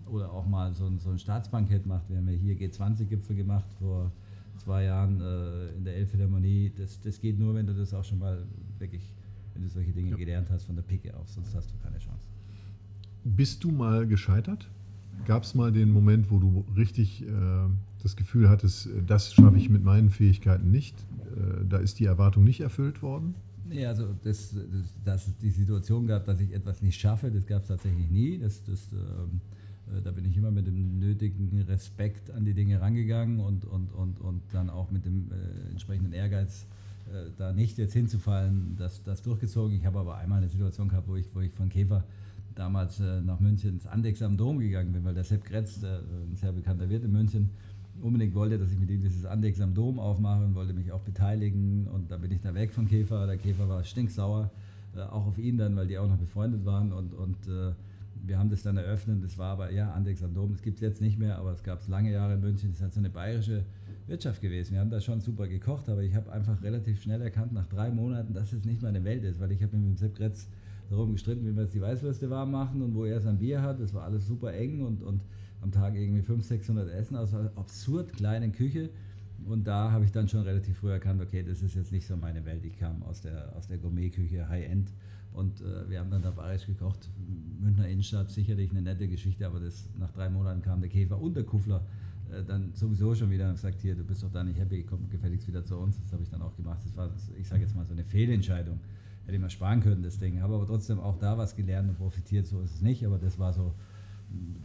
oder 0.07 0.31
auch 0.31 0.48
mal 0.48 0.74
so 0.74 0.88
ein, 0.88 0.98
so 1.00 1.12
ein 1.12 1.19
Staatsbankett 1.19 1.86
macht. 1.86 2.09
Wir 2.09 2.17
haben 2.17 2.27
ja 2.27 2.36
hier 2.36 2.55
G20-Gipfel 2.55 3.36
gemacht 3.36 3.71
vor 3.79 4.12
zwei 4.57 4.86
Jahren 4.86 5.21
äh, 5.21 5.69
in 5.75 5.83
der 5.83 5.95
Elbphilharmonie. 5.95 6.71
Das, 6.75 7.00
das 7.00 7.19
geht 7.19 7.39
nur, 7.39 7.53
wenn 7.53 7.67
du 7.67 7.74
das 7.74 7.93
auch 7.93 8.03
schon 8.03 8.19
mal 8.19 8.43
wirklich, 8.79 9.13
wenn 9.53 9.62
du 9.62 9.69
solche 9.69 9.91
Dinge 9.91 10.15
gelernt 10.15 10.50
hast 10.50 10.63
von 10.65 10.75
der 10.75 10.83
Picke 10.83 11.15
auf, 11.15 11.29
sonst 11.29 11.55
hast 11.55 11.71
du 11.71 11.77
keine 11.77 12.00
Chance. 12.00 12.27
bist 13.24 13.63
du 13.63 13.71
mal 13.71 14.07
gescheitert? 14.07 14.67
Gab 15.25 15.43
es 15.43 15.55
mal 15.55 15.71
den 15.71 15.89
Moment, 15.89 16.31
wo 16.31 16.39
du 16.39 16.65
richtig 16.75 17.23
äh, 17.23 17.27
das 18.01 18.15
Gefühl 18.15 18.49
hattest, 18.49 18.88
äh, 18.88 19.03
das 19.05 19.33
schaffe 19.33 19.57
ich 19.57 19.69
mit 19.69 19.83
meinen 19.83 20.09
Fähigkeiten 20.09 20.71
nicht? 20.71 20.95
Äh, 21.35 21.65
da 21.67 21.77
ist 21.77 21.99
die 21.99 22.05
Erwartung 22.05 22.43
nicht 22.43 22.61
erfüllt 22.61 23.01
worden? 23.01 23.35
Nee, 23.67 23.85
also 23.85 24.07
das, 24.23 24.55
das, 24.55 24.93
dass 25.03 25.27
es 25.27 25.38
die 25.38 25.51
Situation 25.51 26.07
gab, 26.07 26.25
dass 26.25 26.39
ich 26.39 26.53
etwas 26.53 26.81
nicht 26.81 26.99
schaffe, 26.99 27.29
das 27.29 27.45
gab 27.45 27.61
es 27.61 27.67
tatsächlich 27.67 28.09
nie. 28.09 28.39
Das, 28.39 28.63
das, 28.63 28.91
ähm, 28.91 29.41
äh, 29.95 30.01
da 30.01 30.11
bin 30.11 30.25
ich 30.25 30.35
immer 30.38 30.51
mit 30.51 30.65
dem 30.65 30.97
nötigen 30.99 31.61
Respekt 31.67 32.31
an 32.31 32.45
die 32.45 32.53
Dinge 32.53 32.81
rangegangen 32.81 33.39
und, 33.39 33.65
und, 33.65 33.91
und, 33.91 34.19
und 34.19 34.41
dann 34.51 34.69
auch 34.69 34.89
mit 34.89 35.05
dem 35.05 35.31
äh, 35.31 35.69
entsprechenden 35.69 36.13
Ehrgeiz, 36.13 36.65
äh, 37.13 37.29
da 37.38 37.53
nicht 37.53 37.77
jetzt 37.77 37.93
hinzufallen, 37.93 38.75
das, 38.77 39.03
das 39.03 39.21
durchgezogen. 39.21 39.75
Ich 39.75 39.85
habe 39.85 39.99
aber 39.99 40.17
einmal 40.17 40.39
eine 40.39 40.49
Situation 40.49 40.89
gehabt, 40.89 41.07
wo 41.07 41.15
ich, 41.15 41.27
wo 41.33 41.41
ich 41.41 41.51
von 41.51 41.69
Käfer 41.69 42.03
damals 42.59 42.99
äh, 42.99 43.21
nach 43.21 43.39
München 43.39 43.71
ins 43.71 43.87
Andex 43.87 44.21
am 44.21 44.37
Dom 44.37 44.59
gegangen 44.59 44.91
bin, 44.91 45.03
weil 45.05 45.13
der 45.13 45.23
Sepp 45.23 45.45
Kretz, 45.45 45.79
der, 45.79 45.99
ein 45.99 46.35
sehr 46.35 46.51
bekannter 46.51 46.89
Wirt 46.89 47.03
in 47.03 47.11
München, 47.11 47.49
unbedingt 48.01 48.35
wollte, 48.35 48.57
dass 48.57 48.71
ich 48.71 48.79
mit 48.79 48.89
ihm 48.89 49.01
dieses 49.01 49.25
Andex 49.25 49.61
am 49.61 49.73
Dom 49.73 49.99
aufmache 49.99 50.43
und 50.43 50.55
wollte 50.55 50.73
mich 50.73 50.91
auch 50.91 51.01
beteiligen. 51.01 51.87
Und 51.87 52.11
da 52.11 52.17
bin 52.17 52.31
ich 52.31 52.41
da 52.41 52.53
weg 52.53 52.71
von 52.71 52.87
Käfer. 52.87 53.25
Der 53.25 53.37
Käfer 53.37 53.67
war 53.69 53.83
stinksauer, 53.83 54.51
äh, 54.95 55.01
auch 55.01 55.25
auf 55.25 55.37
ihn 55.37 55.57
dann, 55.57 55.75
weil 55.75 55.87
die 55.87 55.97
auch 55.97 56.07
noch 56.07 56.17
befreundet 56.17 56.65
waren. 56.65 56.91
Und, 56.91 57.13
und 57.13 57.47
äh, 57.47 57.71
wir 58.25 58.37
haben 58.37 58.49
das 58.49 58.61
dann 58.61 58.77
eröffnet. 58.77 59.23
Das 59.23 59.37
war 59.37 59.53
aber, 59.53 59.71
ja, 59.71 59.91
Andex 59.93 60.21
am 60.21 60.33
Dom, 60.33 60.51
das 60.51 60.61
gibt 60.61 60.75
es 60.75 60.81
jetzt 60.81 61.01
nicht 61.01 61.17
mehr, 61.17 61.37
aber 61.37 61.53
es 61.53 61.63
gab 61.63 61.79
es 61.79 61.87
lange 61.87 62.11
Jahre 62.11 62.33
in 62.33 62.41
München. 62.41 62.69
Das 62.69 62.77
ist 62.77 62.83
halt 62.83 62.93
so 62.93 62.99
eine 62.99 63.09
bayerische 63.09 63.63
Wirtschaft 64.07 64.41
gewesen. 64.41 64.73
Wir 64.73 64.81
haben 64.81 64.89
da 64.89 64.99
schon 64.99 65.21
super 65.21 65.47
gekocht, 65.47 65.87
aber 65.87 66.03
ich 66.03 66.15
habe 66.15 66.31
einfach 66.31 66.61
relativ 66.61 67.01
schnell 67.01 67.21
erkannt, 67.21 67.53
nach 67.53 67.67
drei 67.67 67.89
Monaten, 67.89 68.33
dass 68.33 68.51
es 68.51 68.65
nicht 68.65 68.81
meine 68.81 69.03
Welt 69.03 69.23
ist, 69.23 69.39
weil 69.39 69.51
ich 69.51 69.63
habe 69.63 69.77
mit 69.77 69.87
dem 69.87 69.97
Sepp 69.97 70.15
Kretz 70.15 70.47
darum 70.89 71.13
gestritten, 71.13 71.46
wie 71.46 71.55
wir 71.55 71.63
jetzt 71.63 71.74
die 71.74 71.81
Weißwürste 71.81 72.29
warm 72.29 72.51
machen 72.51 72.81
und 72.81 72.96
wo 72.96 73.05
er 73.05 73.22
sein 73.22 73.38
Bier 73.38 73.62
hat. 73.62 73.79
Das 73.79 73.93
war 73.93 74.03
alles 74.03 74.27
super 74.27 74.53
eng 74.53 74.81
und, 74.81 75.03
und 75.03 75.22
am 75.62 75.72
Tag 75.72 75.96
irgendwie 75.96 76.22
500, 76.22 76.46
600 76.46 76.89
Essen 76.89 77.15
aus 77.15 77.34
einer 77.34 77.51
absurd 77.55 78.13
kleinen 78.13 78.51
Küche. 78.51 78.89
Und 79.46 79.67
da 79.67 79.91
habe 79.91 80.03
ich 80.05 80.12
dann 80.12 80.27
schon 80.27 80.41
relativ 80.41 80.77
früh 80.77 80.91
erkannt, 80.91 81.22
okay, 81.22 81.43
das 81.43 81.62
ist 81.62 81.75
jetzt 81.75 81.91
nicht 81.91 82.05
so 82.05 82.17
meine 82.17 82.43
Welt. 82.46 82.65
Ich 82.65 82.77
kam 82.77 83.03
aus 83.03 83.22
der, 83.22 83.55
aus 83.55 83.67
der 83.67 83.77
Gourmet-Küche, 83.77 84.48
High-End. 84.50 84.91
Und 85.34 85.62
äh, 85.62 85.89
wir 85.89 86.00
haben 86.00 86.12
dann 86.12 86.22
da 86.22 86.31
bayerisch 86.31 86.65
gekocht. 86.65 87.10
Münchner 87.60 87.88
Innenstadt, 87.88 88.29
sicherlich 88.29 88.72
eine 88.72 88.81
nette 88.81 89.08
Geschichte, 89.08 89.46
aber 89.46 89.60
das, 89.60 89.88
nach 89.98 90.12
drei 90.12 90.29
Monaten 90.29 90.62
kam 90.62 90.81
der 90.81 90.89
Käfer 90.89 91.22
und 91.22 91.36
der 91.36 91.43
Kuffler 91.43 91.86
äh, 92.31 92.43
dann 92.43 92.74
sowieso 92.74 93.15
schon 93.15 93.29
wieder 93.29 93.48
und 93.48 93.55
gesagt, 93.55 93.81
hier, 93.81 93.96
du 93.96 94.03
bist 94.03 94.24
doch 94.24 94.31
da 94.31 94.43
nicht 94.43 94.60
happy, 94.60 94.84
komm 94.84 95.10
gefälligst 95.10 95.48
wieder 95.48 95.63
zu 95.63 95.77
uns. 95.77 96.00
Das 96.01 96.12
habe 96.13 96.24
ich 96.24 96.29
dann 96.29 96.41
auch 96.41 96.55
gemacht. 96.55 96.79
Das 96.84 96.96
war, 96.96 97.10
ich 97.39 97.48
sage 97.48 97.62
jetzt 97.62 97.75
mal, 97.75 97.86
so 97.86 97.93
eine 97.93 98.03
Fehlentscheidung. 98.03 98.79
Hätte 99.29 99.36
ich 99.36 99.41
mal 99.43 99.50
sparen 99.51 99.81
können, 99.81 100.01
das 100.01 100.17
Ding. 100.17 100.41
Habe 100.41 100.55
aber 100.55 100.65
trotzdem 100.65 101.00
auch 101.00 101.19
da 101.19 101.38
was 101.38 101.55
gelernt 101.55 101.88
und 101.88 101.98
profitiert, 101.98 102.48
so 102.48 102.62
ist 102.62 102.74
es 102.74 102.81
nicht. 102.81 103.05
Aber 103.05 103.19
das 103.19 103.38
war 103.38 103.53
so 103.53 103.75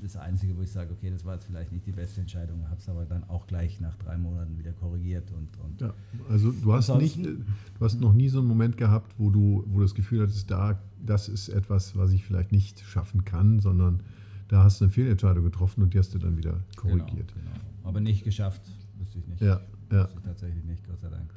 das 0.00 0.16
Einzige, 0.16 0.56
wo 0.56 0.62
ich 0.62 0.72
sage, 0.72 0.90
okay, 0.90 1.10
das 1.10 1.26
war 1.26 1.34
jetzt 1.34 1.44
vielleicht 1.44 1.70
nicht 1.70 1.84
die 1.84 1.92
beste 1.92 2.22
Entscheidung, 2.22 2.66
habe 2.70 2.80
es 2.80 2.88
aber 2.88 3.04
dann 3.04 3.24
auch 3.24 3.46
gleich 3.46 3.78
nach 3.78 3.94
drei 3.96 4.16
Monaten 4.16 4.58
wieder 4.58 4.72
korrigiert. 4.72 5.30
Und, 5.32 5.48
und 5.62 5.82
ja, 5.82 5.92
also 6.30 6.50
du 6.50 6.72
hast, 6.72 6.88
nicht, 6.96 7.22
du 7.22 7.44
hast 7.78 8.00
noch 8.00 8.14
nie 8.14 8.30
so 8.30 8.38
einen 8.38 8.48
Moment 8.48 8.78
gehabt, 8.78 9.12
wo 9.18 9.28
du, 9.28 9.64
wo 9.66 9.76
du 9.76 9.82
das 9.82 9.94
Gefühl 9.94 10.22
hattest, 10.22 10.50
da, 10.50 10.80
das 11.04 11.28
ist 11.28 11.50
etwas, 11.50 11.94
was 11.94 12.12
ich 12.12 12.24
vielleicht 12.24 12.50
nicht 12.50 12.80
schaffen 12.80 13.26
kann, 13.26 13.60
sondern 13.60 14.02
da 14.48 14.64
hast 14.64 14.80
du 14.80 14.86
eine 14.86 14.92
Fehlentscheidung 14.92 15.44
getroffen 15.44 15.82
und 15.82 15.92
die 15.92 15.98
hast 15.98 16.14
du 16.14 16.18
dann 16.18 16.38
wieder 16.38 16.64
korrigiert. 16.74 17.34
Genau, 17.34 17.50
genau. 17.52 17.64
Aber 17.84 18.00
nicht 18.00 18.24
geschafft, 18.24 18.62
wüsste 18.98 19.18
ich 19.18 19.26
nicht. 19.26 19.42
Ja, 19.42 19.60
ja. 19.92 20.08
tatsächlich 20.24 20.64
nicht, 20.64 20.86
Gott 20.88 21.02
sei 21.02 21.10
Dank. 21.10 21.30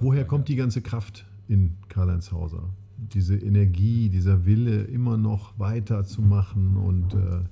Woher 0.00 0.24
kommt 0.24 0.48
die 0.48 0.54
ganze 0.54 0.80
Kraft 0.80 1.24
in 1.48 1.76
Karl-Heinz 1.88 2.30
Hauser? 2.32 2.70
Diese 2.96 3.36
Energie, 3.36 4.08
dieser 4.08 4.44
Wille, 4.44 4.82
immer 4.84 5.16
noch 5.16 5.58
weiterzumachen 5.58 6.76
und 6.76 7.14
äh, 7.14 7.44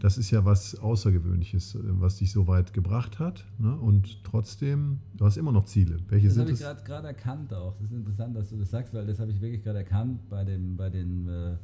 das 0.00 0.16
ist 0.16 0.30
ja 0.30 0.44
was 0.44 0.76
Außergewöhnliches, 0.78 1.76
was 1.82 2.16
dich 2.16 2.30
so 2.30 2.46
weit 2.46 2.72
gebracht 2.72 3.18
hat. 3.18 3.44
Ne? 3.58 3.76
Und 3.76 4.22
trotzdem, 4.24 5.00
du 5.16 5.24
hast 5.24 5.36
immer 5.36 5.52
noch 5.52 5.64
Ziele. 5.64 5.98
Welche 6.08 6.28
das 6.28 6.36
sind 6.36 6.42
habe 6.42 6.78
ich 6.78 6.84
gerade 6.84 7.08
erkannt 7.08 7.52
auch. 7.52 7.76
Das 7.78 7.90
ist 7.90 7.96
interessant, 7.96 8.36
dass 8.36 8.50
du 8.50 8.56
das 8.56 8.70
sagst, 8.70 8.94
weil 8.94 9.06
das 9.06 9.18
habe 9.18 9.32
ich 9.32 9.40
wirklich 9.40 9.62
gerade 9.62 9.78
erkannt 9.78 10.28
bei, 10.28 10.44
dem, 10.44 10.76
bei 10.76 10.88
den 10.88 11.28
äh, 11.28 11.56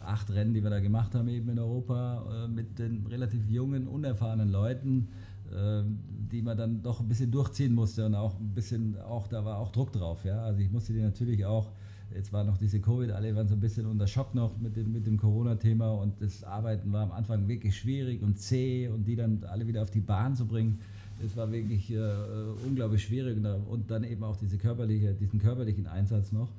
acht 0.00 0.30
Rennen, 0.30 0.54
die 0.54 0.62
wir 0.62 0.70
da 0.70 0.80
gemacht 0.80 1.14
haben 1.14 1.28
eben 1.28 1.48
in 1.48 1.58
Europa, 1.58 2.44
äh, 2.44 2.48
mit 2.48 2.78
den 2.78 3.06
relativ 3.06 3.48
jungen, 3.48 3.88
unerfahrenen 3.88 4.48
Leuten, 4.48 5.08
die 6.30 6.42
man 6.42 6.56
dann 6.56 6.82
doch 6.82 7.00
ein 7.00 7.08
bisschen 7.08 7.30
durchziehen 7.30 7.74
musste 7.74 8.06
und 8.06 8.14
auch 8.14 8.38
ein 8.40 8.54
bisschen, 8.54 8.98
auch 9.00 9.28
da 9.28 9.44
war 9.44 9.58
auch 9.58 9.70
Druck 9.70 9.92
drauf. 9.92 10.24
Ja? 10.24 10.42
Also 10.42 10.60
ich 10.60 10.70
musste 10.70 10.92
die 10.92 11.02
natürlich 11.02 11.44
auch 11.44 11.70
Jetzt 12.14 12.32
war 12.32 12.44
noch 12.44 12.58
diese 12.58 12.80
Covid, 12.80 13.10
alle 13.10 13.34
waren 13.34 13.48
so 13.48 13.54
ein 13.54 13.60
bisschen 13.60 13.86
unter 13.86 14.06
Schock 14.06 14.34
noch 14.34 14.58
mit 14.58 14.76
dem, 14.76 14.92
mit 14.92 15.06
dem 15.06 15.16
Corona-Thema 15.16 15.90
und 15.92 16.20
das 16.20 16.44
Arbeiten 16.44 16.92
war 16.92 17.02
am 17.02 17.12
Anfang 17.12 17.48
wirklich 17.48 17.76
schwierig 17.76 18.22
und 18.22 18.38
zäh 18.38 18.88
und 18.88 19.04
die 19.04 19.16
dann 19.16 19.44
alle 19.44 19.66
wieder 19.66 19.82
auf 19.82 19.90
die 19.90 20.00
Bahn 20.00 20.36
zu 20.36 20.46
bringen, 20.46 20.78
das 21.22 21.36
war 21.36 21.50
wirklich 21.52 21.90
äh, 21.90 22.00
unglaublich 22.66 23.04
schwierig 23.04 23.38
und 23.68 23.90
dann 23.90 24.04
eben 24.04 24.22
auch 24.24 24.36
diese 24.36 24.58
körperliche, 24.58 25.14
diesen 25.14 25.38
körperlichen 25.38 25.86
Einsatz 25.86 26.32
noch. 26.32 26.50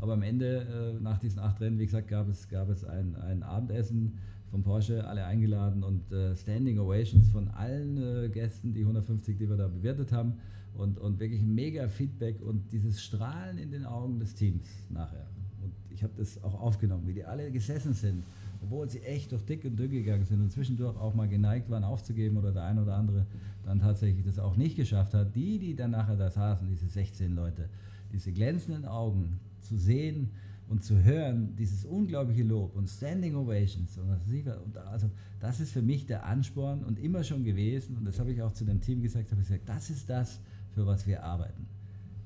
Aber 0.00 0.14
am 0.14 0.22
Ende, 0.22 0.66
äh, 0.98 1.02
nach 1.02 1.18
diesen 1.18 1.40
acht 1.40 1.60
Rennen, 1.60 1.78
wie 1.78 1.86
gesagt, 1.86 2.08
gab 2.08 2.28
es, 2.28 2.48
gab 2.48 2.68
es 2.68 2.84
ein, 2.84 3.16
ein 3.16 3.42
Abendessen 3.42 4.18
von 4.50 4.62
Porsche, 4.62 5.06
alle 5.06 5.24
eingeladen 5.24 5.84
und 5.84 6.10
äh, 6.12 6.34
Standing 6.36 6.78
Ovations 6.78 7.28
von 7.30 7.48
allen 7.48 7.96
äh, 7.96 8.28
Gästen, 8.28 8.74
die 8.74 8.80
150, 8.80 9.36
die 9.38 9.48
wir 9.48 9.56
da 9.56 9.68
bewertet 9.68 10.12
haben 10.12 10.34
und, 10.74 10.98
und 10.98 11.20
wirklich 11.20 11.42
mega 11.42 11.88
Feedback 11.88 12.42
und 12.42 12.72
dieses 12.72 13.02
Strahlen 13.02 13.58
in 13.58 13.70
den 13.70 13.84
Augen 13.84 14.18
des 14.18 14.34
Teams 14.34 14.66
nachher. 14.88 15.26
Und 15.62 15.72
ich 15.90 16.02
habe 16.02 16.12
das 16.16 16.42
auch 16.42 16.60
aufgenommen, 16.60 17.06
wie 17.06 17.14
die 17.14 17.24
alle 17.24 17.50
gesessen 17.52 17.94
sind, 17.94 18.24
obwohl 18.62 18.88
sie 18.90 19.00
echt 19.00 19.30
durch 19.32 19.44
dick 19.44 19.64
und 19.64 19.78
dünn 19.78 19.90
gegangen 19.90 20.24
sind 20.24 20.40
und 20.40 20.50
zwischendurch 20.50 20.96
auch 20.96 21.14
mal 21.14 21.28
geneigt 21.28 21.70
waren 21.70 21.84
aufzugeben 21.84 22.36
oder 22.36 22.52
der 22.52 22.64
ein 22.64 22.78
oder 22.78 22.96
andere 22.96 23.26
dann 23.64 23.80
tatsächlich 23.80 24.24
das 24.24 24.38
auch 24.38 24.56
nicht 24.56 24.76
geschafft 24.76 25.14
hat. 25.14 25.34
Die, 25.34 25.58
die 25.58 25.76
dann 25.76 25.92
nachher 25.92 26.16
da 26.16 26.30
saßen, 26.30 26.66
diese 26.68 26.86
16 26.86 27.34
Leute, 27.34 27.68
diese 28.12 28.32
glänzenden 28.32 28.84
Augen 28.84 29.38
zu 29.60 29.76
sehen, 29.76 30.30
und 30.70 30.84
zu 30.84 31.02
hören, 31.02 31.56
dieses 31.56 31.84
unglaubliche 31.84 32.44
Lob 32.44 32.76
und 32.76 32.88
Standing 32.88 33.34
Ovations 33.34 33.98
und 33.98 34.08
und 34.08 34.78
also 34.78 35.10
das 35.40 35.58
ist 35.58 35.72
für 35.72 35.82
mich 35.82 36.06
der 36.06 36.24
Ansporn 36.24 36.84
und 36.84 36.98
immer 37.00 37.24
schon 37.24 37.42
gewesen 37.42 37.96
und 37.96 38.04
das 38.04 38.20
habe 38.20 38.30
ich 38.30 38.40
auch 38.40 38.52
zu 38.52 38.64
dem 38.64 38.80
Team 38.80 39.02
gesagt, 39.02 39.32
habe 39.32 39.42
ich 39.42 39.48
gesagt, 39.48 39.68
das 39.68 39.90
ist 39.90 40.08
das, 40.08 40.38
für 40.72 40.86
was 40.86 41.06
wir 41.08 41.24
arbeiten. 41.24 41.66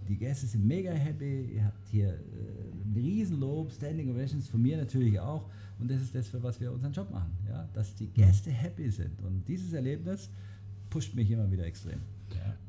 Die 0.07 0.17
Gäste 0.17 0.47
sind 0.47 0.67
mega 0.67 0.93
happy, 0.93 1.55
ihr 1.55 1.65
habt 1.65 1.89
hier 1.89 2.09
äh, 2.09 2.17
ein 2.85 2.93
Riesenlob, 2.95 3.73
Standing 3.73 4.11
Ovations 4.11 4.47
von 4.47 4.61
mir 4.61 4.77
natürlich 4.77 5.19
auch 5.19 5.49
und 5.79 5.91
das 5.91 6.03
ist 6.03 6.15
das, 6.15 6.29
für 6.29 6.43
was 6.43 6.61
wir 6.61 6.71
unseren 6.71 6.93
Job 6.93 7.11
machen, 7.11 7.33
ja? 7.49 7.67
dass 7.73 7.95
die 7.95 8.09
Gäste 8.09 8.51
happy 8.51 8.91
sind 8.91 9.23
und 9.23 9.49
dieses 9.49 9.73
Erlebnis 9.73 10.29
pusht 10.91 11.15
mich 11.15 11.31
immer 11.31 11.51
wieder 11.51 11.65
extrem. 11.65 12.01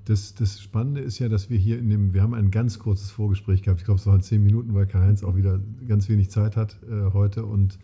Das, 0.05 0.35
das 0.35 0.61
Spannende 0.61 1.01
ist 1.01 1.17
ja, 1.17 1.29
dass 1.29 1.49
wir 1.49 1.57
hier 1.57 1.79
in 1.79 1.89
dem, 1.89 2.13
wir 2.13 2.21
haben 2.21 2.35
ein 2.35 2.51
ganz 2.51 2.77
kurzes 2.77 3.09
Vorgespräch 3.09 3.63
gehabt, 3.63 3.81
ich 3.81 3.85
glaube 3.85 3.99
es 3.99 4.05
waren 4.05 4.21
zehn 4.21 4.43
Minuten, 4.43 4.75
weil 4.75 4.85
Karl-Heinz 4.85 5.23
auch 5.23 5.35
wieder 5.35 5.59
ganz 5.87 6.09
wenig 6.09 6.29
Zeit 6.29 6.55
hat 6.55 6.77
äh, 6.87 7.11
heute 7.11 7.45
und 7.45 7.79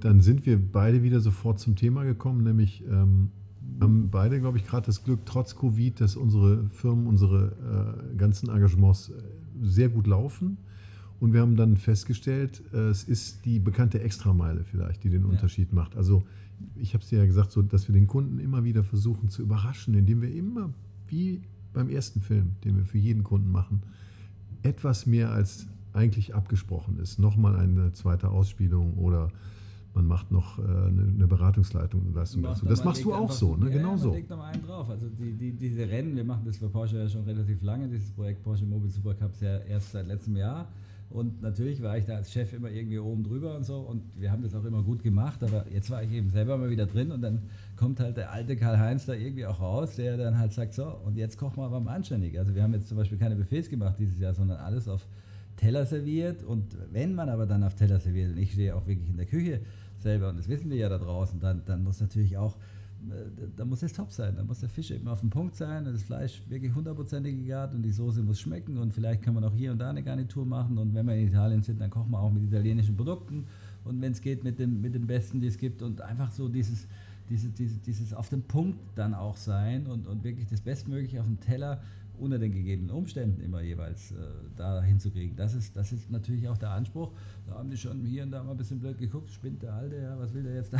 dann 0.00 0.20
sind 0.20 0.44
wir 0.44 0.60
beide 0.60 1.02
wieder 1.02 1.20
sofort 1.20 1.58
zum 1.58 1.74
Thema 1.74 2.04
gekommen, 2.04 2.44
nämlich 2.44 2.84
ähm, 2.86 3.30
haben 3.80 4.10
beide, 4.10 4.40
glaube 4.40 4.58
ich, 4.58 4.66
gerade 4.66 4.86
das 4.86 5.04
Glück, 5.04 5.20
trotz 5.24 5.56
Covid, 5.56 6.00
dass 6.00 6.16
unsere 6.16 6.68
Firmen, 6.70 7.06
unsere 7.06 8.02
äh, 8.12 8.16
ganzen 8.16 8.48
Engagements 8.48 9.10
äh, 9.10 9.12
sehr 9.62 9.88
gut 9.88 10.06
laufen. 10.06 10.58
Und 11.18 11.32
wir 11.32 11.40
haben 11.40 11.56
dann 11.56 11.76
festgestellt, 11.76 12.62
äh, 12.72 12.88
es 12.88 13.04
ist 13.04 13.44
die 13.44 13.58
bekannte 13.58 14.00
Extrameile 14.00 14.64
vielleicht, 14.64 15.04
die 15.04 15.10
den 15.10 15.22
ja. 15.22 15.28
Unterschied 15.28 15.72
macht. 15.72 15.96
Also 15.96 16.24
ich 16.76 16.94
habe 16.94 17.02
es 17.02 17.10
dir 17.10 17.18
ja 17.18 17.26
gesagt, 17.26 17.52
so, 17.52 17.62
dass 17.62 17.88
wir 17.88 17.94
den 17.94 18.06
Kunden 18.06 18.38
immer 18.38 18.64
wieder 18.64 18.82
versuchen 18.84 19.28
zu 19.28 19.42
überraschen, 19.42 19.94
indem 19.94 20.22
wir 20.22 20.34
immer, 20.34 20.72
wie 21.08 21.42
beim 21.72 21.88
ersten 21.88 22.20
Film, 22.20 22.56
den 22.64 22.76
wir 22.76 22.84
für 22.84 22.98
jeden 22.98 23.22
Kunden 23.22 23.50
machen, 23.50 23.82
etwas 24.62 25.06
mehr 25.06 25.30
als 25.30 25.66
eigentlich 25.92 26.34
abgesprochen 26.34 26.98
ist. 26.98 27.18
Nochmal 27.18 27.56
eine 27.56 27.92
zweite 27.92 28.28
Ausspielung 28.28 28.94
oder 28.94 29.30
man 29.94 30.06
macht 30.06 30.30
noch 30.30 30.58
äh, 30.58 30.62
eine, 30.62 31.26
Beratungsleitung 31.26 32.12
dazu. 32.12 32.40
Das 32.40 32.84
machst 32.84 33.02
du 33.02 33.14
auch 33.14 33.32
so, 33.32 33.56
ne? 33.56 33.70
Ja, 33.70 33.78
genau 33.78 33.96
so. 33.96 34.12
legt 34.12 34.28
noch 34.28 34.42
einen 34.42 34.62
drauf. 34.62 34.90
Also 34.90 35.08
die, 35.08 35.32
die, 35.32 35.52
diese 35.52 35.88
Rennen, 35.88 36.14
wir 36.14 36.24
machen 36.24 36.42
das 36.44 36.58
für 36.58 36.68
Porsche 36.68 36.98
ja 36.98 37.08
schon 37.08 37.24
relativ 37.24 37.62
lange, 37.62 37.88
dieses 37.88 38.10
Projekt 38.10 38.42
Porsche 38.42 38.66
Mobile 38.66 38.90
Supercup 38.90 39.32
ja 39.40 39.56
erst 39.58 39.92
seit 39.92 40.06
letztem 40.06 40.36
Jahr. 40.36 40.68
Und 41.08 41.40
natürlich 41.40 41.82
war 41.82 41.96
ich 41.96 42.04
da 42.04 42.16
als 42.16 42.30
Chef 42.30 42.52
immer 42.52 42.70
irgendwie 42.70 42.98
oben 42.98 43.22
drüber 43.22 43.56
und 43.56 43.64
so. 43.64 43.78
Und 43.78 44.02
wir 44.16 44.30
haben 44.30 44.42
das 44.42 44.54
auch 44.54 44.64
immer 44.64 44.82
gut 44.82 45.02
gemacht. 45.02 45.42
Aber 45.42 45.64
jetzt 45.70 45.88
war 45.90 46.02
ich 46.02 46.12
eben 46.12 46.28
selber 46.28 46.58
mal 46.58 46.68
wieder 46.68 46.86
drin 46.86 47.10
und 47.10 47.22
dann 47.22 47.42
kommt 47.76 48.00
halt 48.00 48.16
der 48.16 48.32
alte 48.32 48.56
Karl-Heinz 48.56 49.06
da 49.06 49.12
irgendwie 49.12 49.46
auch 49.46 49.60
raus, 49.60 49.96
der 49.96 50.16
dann 50.16 50.38
halt 50.38 50.52
sagt: 50.52 50.74
So, 50.74 50.86
und 50.86 51.16
jetzt 51.16 51.38
kochen 51.38 51.58
wir 51.58 51.64
aber 51.64 51.80
mal 51.80 51.94
anständig. 51.94 52.38
Also, 52.38 52.54
wir 52.54 52.62
haben 52.62 52.74
jetzt 52.74 52.88
zum 52.88 52.96
Beispiel 52.96 53.18
keine 53.18 53.36
Buffets 53.36 53.68
gemacht 53.68 53.96
dieses 53.98 54.18
Jahr, 54.18 54.34
sondern 54.34 54.58
alles 54.58 54.88
auf 54.88 55.06
Teller 55.56 55.86
serviert. 55.86 56.42
Und 56.42 56.76
wenn 56.92 57.14
man 57.14 57.28
aber 57.28 57.46
dann 57.46 57.62
auf 57.62 57.74
Teller 57.74 57.98
serviert, 57.98 58.32
und 58.32 58.38
ich 58.38 58.52
stehe 58.52 58.74
auch 58.74 58.86
wirklich 58.86 59.08
in 59.08 59.16
der 59.16 59.26
Küche, 59.26 59.60
selber, 59.98 60.28
und 60.28 60.38
das 60.38 60.48
wissen 60.48 60.70
wir 60.70 60.76
ja 60.76 60.88
da 60.88 60.98
draußen, 60.98 61.40
dann, 61.40 61.62
dann 61.66 61.82
muss 61.82 62.00
natürlich 62.00 62.36
auch, 62.36 62.56
äh, 63.10 63.48
da 63.56 63.64
muss 63.64 63.82
es 63.82 63.92
top 63.92 64.12
sein, 64.12 64.36
da 64.36 64.44
muss 64.44 64.60
der 64.60 64.68
Fisch 64.68 64.90
eben 64.90 65.08
auf 65.08 65.20
dem 65.20 65.30
Punkt 65.30 65.56
sein, 65.56 65.84
das 65.84 66.02
Fleisch 66.02 66.42
wirklich 66.48 66.74
hundertprozentig 66.74 67.36
gegart 67.36 67.74
und 67.74 67.82
die 67.82 67.90
Soße 67.90 68.22
muss 68.22 68.40
schmecken 68.40 68.78
und 68.78 68.92
vielleicht 68.92 69.22
kann 69.22 69.34
man 69.34 69.44
auch 69.44 69.54
hier 69.54 69.72
und 69.72 69.78
da 69.78 69.90
eine 69.90 70.02
Garnitur 70.02 70.44
machen 70.44 70.78
und 70.78 70.94
wenn 70.94 71.06
wir 71.06 71.14
in 71.14 71.28
Italien 71.28 71.62
sind, 71.62 71.80
dann 71.80 71.90
kochen 71.90 72.10
wir 72.10 72.20
auch 72.20 72.30
mit 72.30 72.44
italienischen 72.44 72.96
Produkten 72.96 73.46
und 73.84 74.00
wenn 74.00 74.12
es 74.12 74.20
geht 74.20 74.44
mit 74.44 74.58
dem, 74.58 74.80
mit 74.80 74.94
dem 74.94 75.06
Besten, 75.06 75.40
die 75.40 75.46
es 75.46 75.58
gibt 75.58 75.82
und 75.82 76.00
einfach 76.00 76.30
so 76.30 76.48
dieses, 76.48 76.86
diese, 77.28 77.48
diese, 77.50 77.78
dieses 77.78 78.14
auf 78.14 78.28
den 78.28 78.42
Punkt 78.42 78.78
dann 78.94 79.14
auch 79.14 79.36
sein 79.36 79.86
und, 79.86 80.06
und 80.06 80.24
wirklich 80.24 80.48
das 80.48 80.60
Bestmögliche 80.60 81.20
auf 81.20 81.26
dem 81.26 81.40
Teller 81.40 81.80
unter 82.18 82.38
den 82.38 82.52
gegebenen 82.52 82.90
Umständen 82.90 83.42
immer 83.42 83.60
jeweils 83.60 84.12
äh, 84.12 84.16
da 84.56 84.82
hinzukriegen. 84.82 85.36
Das 85.36 85.54
ist, 85.54 85.76
das 85.76 85.92
ist 85.92 86.10
natürlich 86.10 86.48
auch 86.48 86.56
der 86.56 86.70
Anspruch. 86.70 87.12
Da 87.46 87.54
haben 87.54 87.70
die 87.70 87.76
schon 87.76 88.04
hier 88.04 88.22
und 88.22 88.30
da 88.30 88.42
mal 88.42 88.52
ein 88.52 88.56
bisschen 88.56 88.78
blöd 88.78 88.98
geguckt, 88.98 89.30
spinnt 89.30 89.62
der 89.62 89.74
Alte, 89.74 89.96
ja, 89.96 90.18
was 90.18 90.32
will 90.32 90.42
der 90.42 90.54
jetzt 90.54 90.72
da? 90.72 90.78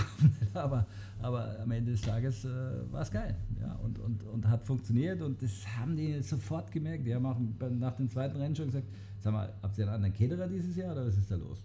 aber, 0.55 0.87
aber 1.21 1.61
am 1.61 1.71
Ende 1.71 1.93
des 1.93 2.03
Tages 2.03 2.45
äh, 2.45 2.49
war 2.91 3.03
es 3.03 3.11
geil 3.11 3.37
ja, 3.61 3.75
und, 3.83 3.99
und, 3.99 4.23
und 4.23 4.49
hat 4.49 4.65
funktioniert 4.65 5.23
und 5.23 5.43
das 5.43 5.67
haben 5.79 5.97
die 5.97 6.23
sofort 6.23 6.73
gemerkt. 6.73 7.07
Die 7.07 7.15
haben 7.15 7.27
auch 7.27 7.39
nach 7.71 7.97
dem 7.97 8.09
zweiten 8.09 8.37
Rennen 8.37 8.57
schon 8.57 8.67
gesagt, 8.67 8.87
sag 9.21 9.33
mal, 9.33 9.53
habt 9.63 9.77
ihr 9.79 9.85
einen 9.85 9.95
anderen 9.95 10.15
Caterer 10.15 10.49
dieses 10.49 10.77
Jahr 10.77 10.93
oder 10.93 11.07
was 11.07 11.17
ist 11.17 11.31
da 11.31 11.37
los? 11.37 11.63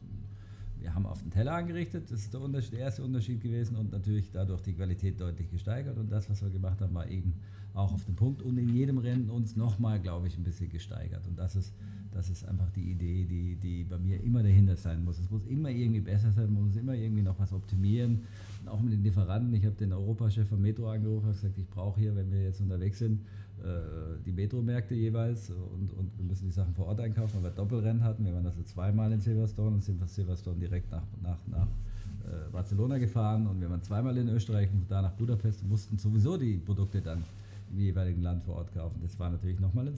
Haben 1.01 1.11
auf 1.11 1.21
den 1.21 1.31
Teller 1.31 1.53
angerichtet, 1.53 2.11
das 2.11 2.19
ist 2.19 2.33
der, 2.33 2.41
der 2.47 2.79
erste 2.79 3.03
Unterschied 3.03 3.41
gewesen 3.41 3.75
und 3.75 3.91
natürlich 3.91 4.29
dadurch 4.31 4.61
die 4.61 4.73
Qualität 4.73 5.19
deutlich 5.19 5.49
gesteigert 5.49 5.97
und 5.97 6.11
das, 6.11 6.29
was 6.29 6.43
wir 6.43 6.51
gemacht 6.51 6.79
haben, 6.79 6.93
war 6.93 7.09
eben 7.09 7.33
auch 7.73 7.91
auf 7.91 8.05
den 8.05 8.15
Punkt 8.15 8.43
und 8.43 8.55
in 8.59 8.69
jedem 8.69 8.99
Rennen 8.99 9.31
uns 9.31 9.55
nochmal, 9.55 9.99
glaube 9.99 10.27
ich, 10.27 10.37
ein 10.37 10.43
bisschen 10.43 10.69
gesteigert. 10.69 11.25
Und 11.27 11.39
das 11.39 11.55
ist, 11.55 11.73
das 12.13 12.29
ist 12.29 12.47
einfach 12.47 12.69
die 12.71 12.91
Idee, 12.91 13.25
die, 13.25 13.55
die 13.55 13.83
bei 13.83 13.97
mir 13.97 14.21
immer 14.21 14.43
dahinter 14.43 14.75
sein 14.75 15.03
muss. 15.03 15.19
Es 15.19 15.29
muss 15.29 15.45
immer 15.45 15.69
irgendwie 15.69 16.01
besser 16.01 16.31
sein, 16.31 16.53
man 16.53 16.65
muss 16.65 16.75
immer 16.75 16.93
irgendwie 16.93 17.21
noch 17.21 17.39
was 17.39 17.53
optimieren. 17.53 18.21
Und 18.61 18.69
auch 18.69 18.81
mit 18.81 18.93
den 18.93 19.03
Lieferanten. 19.03 19.53
Ich 19.53 19.65
habe 19.65 19.75
den 19.75 19.93
Europachef 19.93 20.47
von 20.49 20.61
Metro 20.61 20.89
angerufen 20.89 21.27
und 21.27 21.33
gesagt, 21.33 21.57
ich 21.57 21.67
brauche 21.69 21.99
hier, 21.99 22.15
wenn 22.15 22.31
wir 22.31 22.43
jetzt 22.43 22.59
unterwegs 22.61 22.99
sind, 22.99 23.21
äh, 23.63 24.19
die 24.25 24.31
Metro-Märkte 24.31 24.95
jeweils 24.95 25.49
und, 25.49 25.93
und 25.93 26.17
wir 26.17 26.25
müssen 26.25 26.45
die 26.45 26.51
Sachen 26.51 26.73
vor 26.73 26.87
Ort 26.87 26.99
einkaufen, 26.99 27.35
weil 27.37 27.51
wir 27.51 27.55
Doppelrennen 27.55 28.03
hatten. 28.03 28.25
Wir 28.25 28.33
waren 28.33 28.45
also 28.45 28.61
zweimal 28.63 29.11
in 29.11 29.19
Silverstone 29.19 29.75
und 29.75 29.83
sind 29.83 29.99
von 29.99 30.07
Silverstone 30.07 30.59
direkt 30.59 30.91
nach, 30.91 31.03
nach, 31.21 31.39
nach 31.47 31.67
äh, 31.67 32.51
Barcelona 32.51 32.97
gefahren 32.97 33.47
und 33.47 33.61
wir 33.61 33.69
waren 33.69 33.81
zweimal 33.83 34.17
in 34.17 34.29
Österreich 34.29 34.69
und 34.73 34.89
da 34.89 35.01
nach 35.01 35.13
Budapest 35.13 35.61
und 35.63 35.69
mussten 35.69 35.97
sowieso 35.97 36.37
die 36.37 36.57
Produkte 36.57 37.01
dann 37.01 37.23
im 37.71 37.79
jeweiligen 37.79 38.21
Land 38.21 38.43
vor 38.43 38.55
Ort 38.55 38.73
kaufen. 38.73 38.99
Das 39.01 39.17
war 39.19 39.29
natürlich 39.29 39.59
nochmal 39.59 39.87
ein 39.87 39.95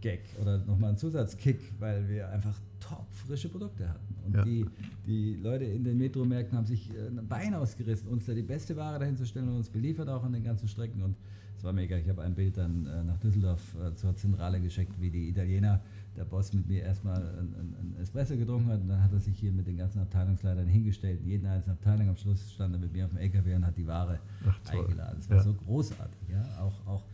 Zusatzgag 0.00 0.20
oder 0.40 0.58
nochmal 0.64 0.90
ein 0.90 0.96
Zusatzkick, 0.96 1.60
weil 1.78 2.08
wir 2.08 2.28
einfach 2.30 2.58
top 2.80 3.06
frische 3.12 3.48
Produkte 3.48 3.88
hatten. 3.88 4.14
Und 4.24 4.34
Ja. 4.34 4.44
die, 4.44 4.66
die 5.06 5.34
Leute 5.36 5.64
in 5.64 5.84
den 5.84 5.98
Metromärkten 5.98 6.56
haben 6.56 6.66
sich 6.66 6.90
äh, 6.94 7.08
ein 7.08 7.26
Bein 7.28 7.54
ausgerissen, 7.54 8.08
uns 8.08 8.26
da 8.26 8.32
die 8.32 8.42
beste 8.42 8.76
Ware 8.76 8.98
dahin 8.98 9.16
zu 9.16 9.26
stellen 9.26 9.48
und 9.48 9.56
uns 9.56 9.68
beliefert 9.68 10.08
auch 10.08 10.24
an 10.24 10.32
den 10.32 10.42
ganzen 10.44 10.68
Strecken. 10.68 11.02
Und 11.02 11.16
es 11.56 11.64
war 11.64 11.72
mega. 11.72 11.96
Ich 11.96 12.08
habe 12.08 12.22
ein 12.22 12.34
Bild 12.34 12.56
dann 12.56 12.86
äh, 12.86 13.04
nach 13.04 13.18
Düsseldorf 13.18 13.60
äh, 13.76 13.94
zur 13.94 14.16
Zentrale 14.16 14.60
geschickt, 14.60 14.98
wie 15.00 15.10
die 15.10 15.28
Italiener, 15.28 15.80
der 16.16 16.24
Boss 16.24 16.52
mit 16.54 16.66
mir 16.66 16.82
erstmal 16.82 17.20
ein, 17.20 17.96
Espresso 18.00 18.36
getrunken 18.36 18.68
hat 18.68 18.80
und 18.80 18.88
dann 18.88 19.02
hat 19.02 19.12
er 19.12 19.20
sich 19.20 19.38
hier 19.38 19.52
mit 19.52 19.66
den 19.66 19.76
ganzen 19.76 20.00
Abteilungsleitern 20.00 20.66
hingestellt. 20.66 21.20
Jeden 21.22 21.46
einzelnen 21.46 21.76
Abteilung 21.76 22.08
am 22.08 22.16
Schluss 22.16 22.50
stand 22.52 22.74
er 22.74 22.78
mit 22.80 22.92
mir 22.92 23.04
auf 23.04 23.10
dem 23.10 23.18
LKW 23.18 23.54
und 23.56 23.66
hat 23.66 23.76
die 23.76 23.86
Ware 23.86 24.18
Ach, 24.48 24.58
eingeladen. 24.70 25.16
Das 25.18 25.28
war 25.28 25.36
Ja. 25.36 25.42
so 25.42 25.52
großartig. 25.54 26.28
Ja? 26.30 26.42
Auch, 26.62 26.86
auch 26.86 27.04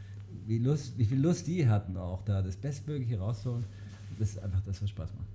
wie, 0.47 0.59
Lust, 0.59 0.97
wie 0.97 1.05
viel 1.05 1.21
Lust 1.21 1.47
die 1.47 1.69
hatten, 1.69 1.97
auch 1.97 2.23
da 2.25 2.43
das 2.43 2.57
Bestmögliche 2.57 3.19
rauszuholen. 3.19 3.65
Das 4.19 4.31
ist 4.31 4.39
einfach 4.39 4.61
das, 4.63 4.83
was 4.83 4.91
Spaß 4.91 5.11
macht. 5.15 5.27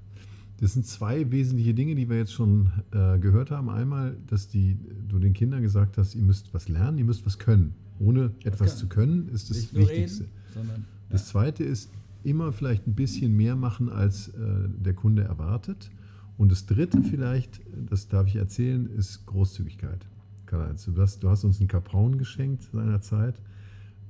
Das 0.60 0.74
sind 0.74 0.86
zwei 0.86 1.30
wesentliche 1.32 1.74
Dinge, 1.74 1.95
die 1.95 2.08
wir 2.10 2.17
jetzt 2.17 2.34
schon 2.34 2.71
äh, 2.91 3.17
gehört 3.19 3.52
haben. 3.52 3.69
Einmal, 3.69 4.15
dass 4.28 4.47
die, 4.47 4.78
du 5.08 5.17
den 5.17 5.34
Kindern 5.34 5.62
gesagt 5.62 5.97
hast, 5.97 6.13
ihr 6.15 6.21
müsst 6.21 6.54
was 6.54 6.69
lernen, 6.69 6.97
ihr 7.00 7.06
müsst 7.06 7.26
was 7.26 7.39
können. 7.39 7.74
Ohne 8.00 8.32
etwas 8.43 8.69
können. 8.69 8.78
zu 8.78 8.88
können 8.88 9.30
ist 9.30 9.50
das 9.50 9.58
Nicht 9.58 9.76
Wichtigste. 9.76 10.24
reden, 10.24 10.34
sondern 10.54 10.86
Das 11.10 11.28
zweite 11.28 11.63
ist, 11.63 11.89
immer 12.24 12.52
vielleicht 12.54 12.88
ein 12.88 12.93
bisschen 12.93 13.36
mehr 13.36 13.56
machen, 13.56 13.89
als 13.89 14.30
äh, 14.30 14.32
der 14.78 14.93
Kunde 14.93 15.24
erwartet. 15.24 15.89
Und 16.38 16.52
das 16.52 16.65
dritte 16.65 17.02
vielleicht, 17.04 17.62
das 17.89 18.08
darf 18.08 18.28
ich 18.28 18.36
erzählen, 18.36 18.88
ist 18.88 19.26
Großzügigkeit. 19.26 20.06
Karl-Heinz, 20.45 20.86
du 20.86 20.97
hast, 21.02 21.24
du 21.24 21.30
hast 21.30 21.43
uns 21.43 21.60
einen 21.60 21.67
Kapraun 21.67 22.17
geschenkt 22.17 22.63
seinerzeit, 22.71 23.36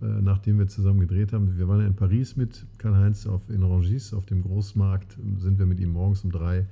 nachdem 0.02 0.58
wir 0.58 0.68
zusammen 0.68 1.00
gedreht 1.00 1.32
haben. 1.32 1.58
Wir 1.58 1.68
waren 1.68 1.82
ja 1.82 1.88
in 1.88 1.94
Paris 1.94 2.36
mit 2.36 2.66
Karl-Heinz 2.78 3.28
in 3.50 3.64
Rangis, 3.64 4.14
auf 4.14 4.26
dem 4.26 4.42
Großmarkt, 4.42 5.18
sind 5.40 5.60
wir 5.60 5.66
mit 5.66 5.80
ihm 5.80 5.92
morgens 5.92 6.24
um 6.24 6.32
drei 6.32 6.66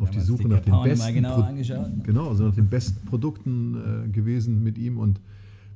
auf 0.00 0.10
die 0.10 0.20
Suche 0.20 0.42
die 0.42 0.48
nach 0.48 0.60
den 0.60 0.82
besten 0.82 1.24
angeschaut. 1.24 1.86
Genau, 2.04 2.28
also 2.28 2.44
nach 2.44 2.54
den 2.54 2.68
besten 2.68 3.04
Produkten 3.06 3.74
äh, 4.06 4.08
gewesen 4.08 4.62
mit 4.62 4.78
ihm 4.78 4.98
und 4.98 5.20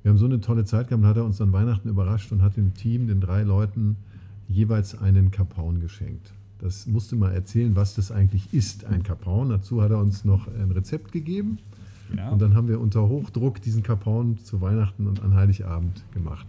wir 0.02 0.10
haben 0.10 0.18
so 0.18 0.26
eine 0.26 0.40
tolle 0.40 0.64
Zeit 0.64 0.88
gehabt, 0.88 1.02
dann 1.02 1.10
hat 1.10 1.16
er 1.16 1.24
uns 1.24 1.40
an 1.40 1.52
Weihnachten 1.52 1.88
überrascht 1.88 2.32
und 2.32 2.42
hat 2.42 2.56
dem 2.56 2.74
Team, 2.74 3.06
den 3.06 3.20
drei 3.20 3.42
Leuten, 3.42 3.96
jeweils 4.48 5.00
einen 5.00 5.30
Kapaun 5.30 5.80
geschenkt. 5.80 6.32
Das 6.58 6.86
musste 6.86 7.16
mal 7.16 7.32
erzählen, 7.32 7.74
was 7.76 7.94
das 7.94 8.10
eigentlich 8.10 8.52
ist, 8.52 8.84
ein 8.84 9.02
Kapaun. 9.02 9.48
Dazu 9.48 9.82
hat 9.82 9.90
er 9.90 9.98
uns 9.98 10.24
noch 10.24 10.48
ein 10.48 10.70
Rezept 10.70 11.12
gegeben. 11.12 11.58
Genau. 12.12 12.32
Und 12.32 12.42
dann 12.42 12.54
haben 12.54 12.68
wir 12.68 12.78
unter 12.78 13.08
Hochdruck 13.08 13.62
diesen 13.62 13.82
Kapaun 13.82 14.36
zu 14.38 14.60
Weihnachten 14.60 15.06
und 15.06 15.22
an 15.22 15.34
Heiligabend 15.34 16.04
gemacht. 16.12 16.46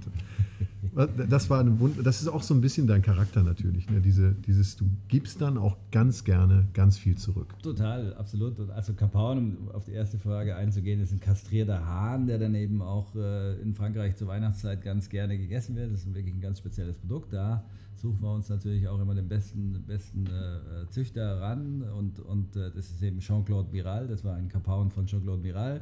Das, 0.96 1.50
war 1.50 1.60
eine 1.60 1.80
Wund 1.80 2.06
das 2.06 2.22
ist 2.22 2.28
auch 2.28 2.44
so 2.44 2.54
ein 2.54 2.62
bisschen 2.62 2.88
dein 2.88 3.02
Charakter 3.02 3.42
natürlich. 3.42 3.90
Ne? 3.90 4.00
Diese, 4.00 4.34
dieses, 4.34 4.76
du 4.76 4.86
gibst 5.08 5.42
dann 5.42 5.58
auch 5.58 5.78
ganz 5.92 6.24
gerne 6.24 6.68
ganz 6.74 6.98
viel 6.98 7.18
zurück. 7.18 7.54
Total, 7.62 8.14
absolut. 8.14 8.70
Also 8.70 8.94
Kapaun, 8.94 9.58
um 9.58 9.72
auf 9.72 9.86
die 9.86 9.94
erste 9.94 10.20
Frage 10.20 10.56
einzugehen, 10.56 11.02
ist 11.02 11.12
ein 11.12 11.20
kastrierter 11.20 11.86
Hahn, 11.86 12.28
der 12.28 12.38
dann 12.38 12.54
eben 12.56 12.82
auch 12.82 13.16
äh, 13.16 13.60
in 13.62 13.74
Frankreich 13.74 14.16
zur 14.16 14.28
Weihnachtszeit 14.28 14.82
ganz 14.84 15.10
gerne 15.10 15.38
gegessen 15.38 15.76
wird. 15.76 15.92
Das 15.92 16.02
ist 16.02 16.14
wirklich 16.14 16.36
ein 16.36 16.42
ganz 16.42 16.60
spezielles 16.60 16.98
Produkt. 16.98 17.34
Da 17.34 17.64
suchen 17.96 18.22
wir 18.22 18.34
uns 18.34 18.50
natürlich 18.50 18.88
auch 18.88 19.00
immer 19.00 19.16
den 19.16 19.28
besten, 19.28 19.84
besten 19.88 20.28
äh, 20.28 20.90
Züchter 20.90 21.42
ran. 21.42 21.82
Und, 21.82 22.20
und 22.20 22.56
äh, 22.56 22.70
das 22.70 22.92
ist 22.92 23.02
eben 23.02 23.20
Jean-Claude 23.20 23.72
Miral. 23.72 24.08
Das 24.08 24.24
war 24.24 24.36
ein 24.36 24.50
Kapaun 24.50 24.92
von 24.92 25.08
Jean-Claude 25.08 25.42
Miral. 25.42 25.82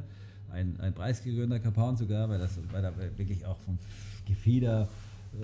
Ein, 0.50 0.78
ein 0.80 0.94
preisgekrönter 0.94 1.60
Kapaun 1.60 1.96
sogar, 1.96 2.28
weil, 2.28 2.38
das, 2.38 2.58
weil 2.72 2.84
er 2.84 2.94
wirklich 3.18 3.44
auch 3.44 3.58
vom 3.60 3.78
Gefieder 4.24 4.88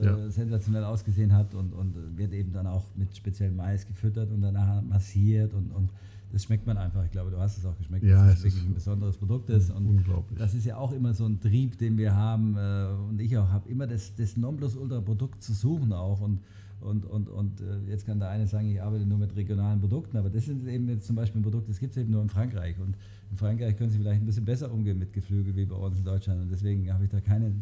äh, 0.01 0.05
Ja. 0.05 0.31
sensationell 0.31 0.85
ausgesehen 0.85 1.33
hat 1.33 1.55
und, 1.55 1.73
und 1.73 1.95
wird 2.17 2.33
eben 2.33 2.53
dann 2.53 2.67
auch 2.67 2.85
mit 2.97 3.17
speziellem 3.17 3.57
Mais 3.57 3.87
gefüttert 3.87 4.31
und 4.31 4.43
danach 4.43 4.83
massiert 4.83 5.55
und, 5.55 5.71
und 5.73 5.89
das 6.31 6.45
schmeckt 6.45 6.67
man 6.67 6.77
einfach. 6.77 7.03
Ich 7.07 7.11
glaube, 7.11 7.31
du 7.31 7.39
hast 7.39 7.57
es 7.57 7.65
auch 7.65 7.77
geschmeckt, 7.79 8.05
Ja, 8.05 8.27
dass 8.27 8.39
es 8.41 8.45
wirklich 8.45 8.63
ein 8.65 8.75
besonderes 8.75 9.17
Produkt 9.17 9.49
ist. 9.49 9.71
Und 9.71 9.87
unglaublich. 9.87 10.39
Das 10.39 10.53
ist 10.53 10.67
ja 10.67 10.77
auch 10.77 10.93
immer 10.93 11.15
so 11.15 11.25
ein 11.25 11.41
Trieb, 11.41 11.79
den 11.79 11.97
wir 11.97 12.15
haben 12.15 12.55
äh, 12.59 12.87
und 13.09 13.19
ich 13.19 13.35
auch 13.39 13.49
habe, 13.49 13.67
immer 13.71 13.87
das, 13.87 14.15
das 14.15 14.37
Nonplusultra-Produkt 14.37 15.43
zu 15.43 15.55
suchen 15.55 15.93
auch 15.95 16.21
und 16.21 16.41
und, 16.81 17.07
und, 17.07 17.29
und 17.29 17.61
äh, 17.61 17.91
jetzt 17.91 18.07
kann 18.07 18.21
der 18.21 18.29
eine 18.29 18.47
sagen, 18.47 18.69
ich 18.71 18.81
arbeite 18.81 19.05
nur 19.05 19.19
mit 19.19 19.35
regionalen 19.35 19.81
Produkten, 19.81 20.17
aber 20.17 20.31
das 20.31 20.47
ist 20.47 20.65
eben 20.65 20.89
jetzt 20.89 21.09
zum 21.09 21.17
Beispiel 21.17 21.41
ein 21.41 21.43
Produkt, 21.43 21.69
das 21.69 21.81
gibt 21.81 21.91
es 21.97 21.97
eben 22.01 22.13
nur 22.13 22.23
in 22.23 22.29
Frankreich. 22.29 22.79
Und 22.79 22.95
in 23.31 23.37
Frankreich 23.37 23.77
können 23.77 23.91
sie 23.91 23.99
vielleicht 23.99 24.23
ein 24.23 24.27
bisschen 24.27 24.45
besser 24.45 24.73
umgehen 24.73 24.99
mit 24.99 25.13
Geflügel 25.13 25.55
wie 25.55 25.65
bei 25.65 25.77
uns 25.77 25.99
in 25.99 26.05
Deutschland. 26.05 26.43
Und 26.43 26.51
deswegen 26.51 26.93
habe 26.93 27.05
ich 27.05 27.11
da 27.11 27.21
keine, 27.21 27.53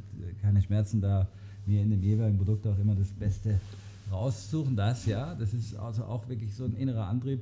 keine 0.40 0.62
Schmerzen, 0.62 1.00
da 1.00 1.28
mir 1.66 1.82
in 1.82 1.90
dem 1.90 2.02
jeweiligen 2.02 2.38
Produkt 2.38 2.66
auch 2.66 2.78
immer 2.78 2.94
das 2.94 3.10
Beste 3.10 3.60
rauszusuchen. 4.12 4.76
Das 4.76 5.06
ja, 5.06 5.34
das 5.34 5.52
ist 5.52 5.76
also 5.76 6.04
auch 6.04 6.28
wirklich 6.28 6.54
so 6.54 6.64
ein 6.64 6.74
innerer 6.74 7.08
Antrieb. 7.08 7.40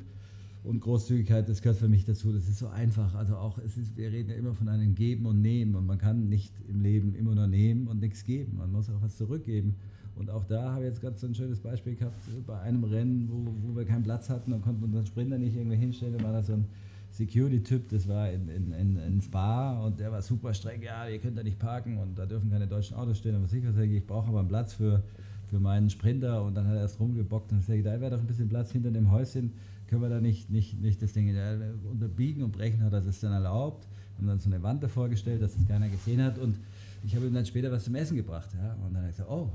Und 0.62 0.80
Großzügigkeit, 0.80 1.46
das 1.46 1.60
gehört 1.60 1.78
für 1.78 1.88
mich 1.88 2.06
dazu. 2.06 2.32
Das 2.32 2.48
ist 2.48 2.58
so 2.58 2.68
einfach. 2.68 3.14
Also 3.14 3.36
auch, 3.36 3.58
es 3.58 3.76
ist, 3.76 3.98
wir 3.98 4.10
reden 4.10 4.30
ja 4.30 4.36
immer 4.36 4.54
von 4.54 4.68
einem 4.68 4.94
Geben 4.94 5.26
und 5.26 5.42
Nehmen. 5.42 5.74
Und 5.74 5.86
man 5.86 5.98
kann 5.98 6.30
nicht 6.30 6.54
im 6.68 6.80
Leben 6.80 7.14
immer 7.14 7.34
nur 7.34 7.46
nehmen 7.46 7.86
und 7.86 8.00
nichts 8.00 8.24
geben. 8.24 8.56
Man 8.56 8.72
muss 8.72 8.88
auch 8.88 9.02
was 9.02 9.18
zurückgeben. 9.18 9.74
Und 10.16 10.30
auch 10.30 10.44
da 10.44 10.72
habe 10.72 10.84
ich 10.84 10.90
jetzt 10.90 11.00
gerade 11.02 11.18
so 11.18 11.26
ein 11.26 11.34
schönes 11.34 11.58
Beispiel 11.60 11.96
gehabt, 11.96 12.16
bei 12.46 12.58
einem 12.60 12.84
Rennen, 12.84 13.28
wo, 13.30 13.68
wo 13.68 13.76
wir 13.76 13.84
keinen 13.84 14.04
Platz 14.04 14.30
hatten, 14.30 14.52
dann 14.52 14.62
konnten 14.62 14.84
unseren 14.84 15.04
Sprinter 15.04 15.38
nicht 15.38 15.56
irgendwie 15.56 15.76
hinstellen, 15.76 16.16
da 16.16 16.24
war 16.24 16.32
da 16.32 16.42
so 16.42 16.52
ein 16.52 16.66
Security-Typ, 17.14 17.88
das 17.90 18.08
war 18.08 18.28
in, 18.30 18.48
in, 18.48 18.72
in, 18.72 18.96
in 18.96 19.22
Spa 19.22 19.78
und 19.84 20.00
der 20.00 20.10
war 20.10 20.20
super 20.20 20.52
streng, 20.52 20.82
ja, 20.82 21.06
ihr 21.06 21.20
könnt 21.20 21.38
da 21.38 21.44
nicht 21.44 21.60
parken 21.60 21.98
und 21.98 22.18
da 22.18 22.26
dürfen 22.26 22.50
keine 22.50 22.66
deutschen 22.66 22.96
Autos 22.96 23.18
stehen. 23.18 23.36
Und 23.36 23.44
was 23.44 23.52
ich 23.52 23.64
sage, 23.64 23.84
ich 23.84 24.04
brauche 24.04 24.28
aber 24.28 24.40
einen 24.40 24.48
Platz 24.48 24.74
für, 24.74 25.02
für 25.48 25.60
meinen 25.60 25.90
Sprinter 25.90 26.42
und 26.42 26.56
dann 26.56 26.66
hat 26.66 26.74
er 26.74 26.80
erst 26.80 26.98
rumgebockt 26.98 27.52
und 27.52 27.60
ich 27.60 27.66
sage, 27.66 27.84
da 27.84 28.00
wäre 28.00 28.10
doch 28.10 28.18
ein 28.18 28.26
bisschen 28.26 28.48
Platz 28.48 28.72
hinter 28.72 28.90
dem 28.90 29.12
Häuschen, 29.12 29.52
können 29.86 30.02
wir 30.02 30.08
da 30.08 30.20
nicht, 30.20 30.50
nicht, 30.50 30.80
nicht 30.80 31.00
das 31.02 31.12
Ding 31.12 31.32
da 31.32 31.56
unterbiegen 31.88 32.42
und 32.42 32.50
brechen, 32.50 32.82
hat 32.82 32.92
er 32.92 33.00
das 33.00 33.20
dann 33.20 33.32
erlaubt. 33.32 33.86
Haben 34.16 34.26
dann 34.26 34.40
so 34.40 34.48
eine 34.48 34.62
Wand 34.62 34.82
davor 34.82 35.08
gestellt, 35.08 35.42
dass 35.42 35.54
das 35.54 35.66
keiner 35.66 35.88
gesehen 35.88 36.22
hat 36.22 36.38
und 36.38 36.58
ich 37.04 37.14
habe 37.14 37.26
ihm 37.26 37.34
dann 37.34 37.46
später 37.46 37.70
was 37.70 37.84
zum 37.84 37.94
Essen 37.94 38.16
gebracht. 38.16 38.50
Ja? 38.54 38.74
Und 38.84 38.94
dann 38.94 39.02
hat 39.02 39.04
er 39.04 39.10
gesagt, 39.10 39.30
oh, 39.30 39.50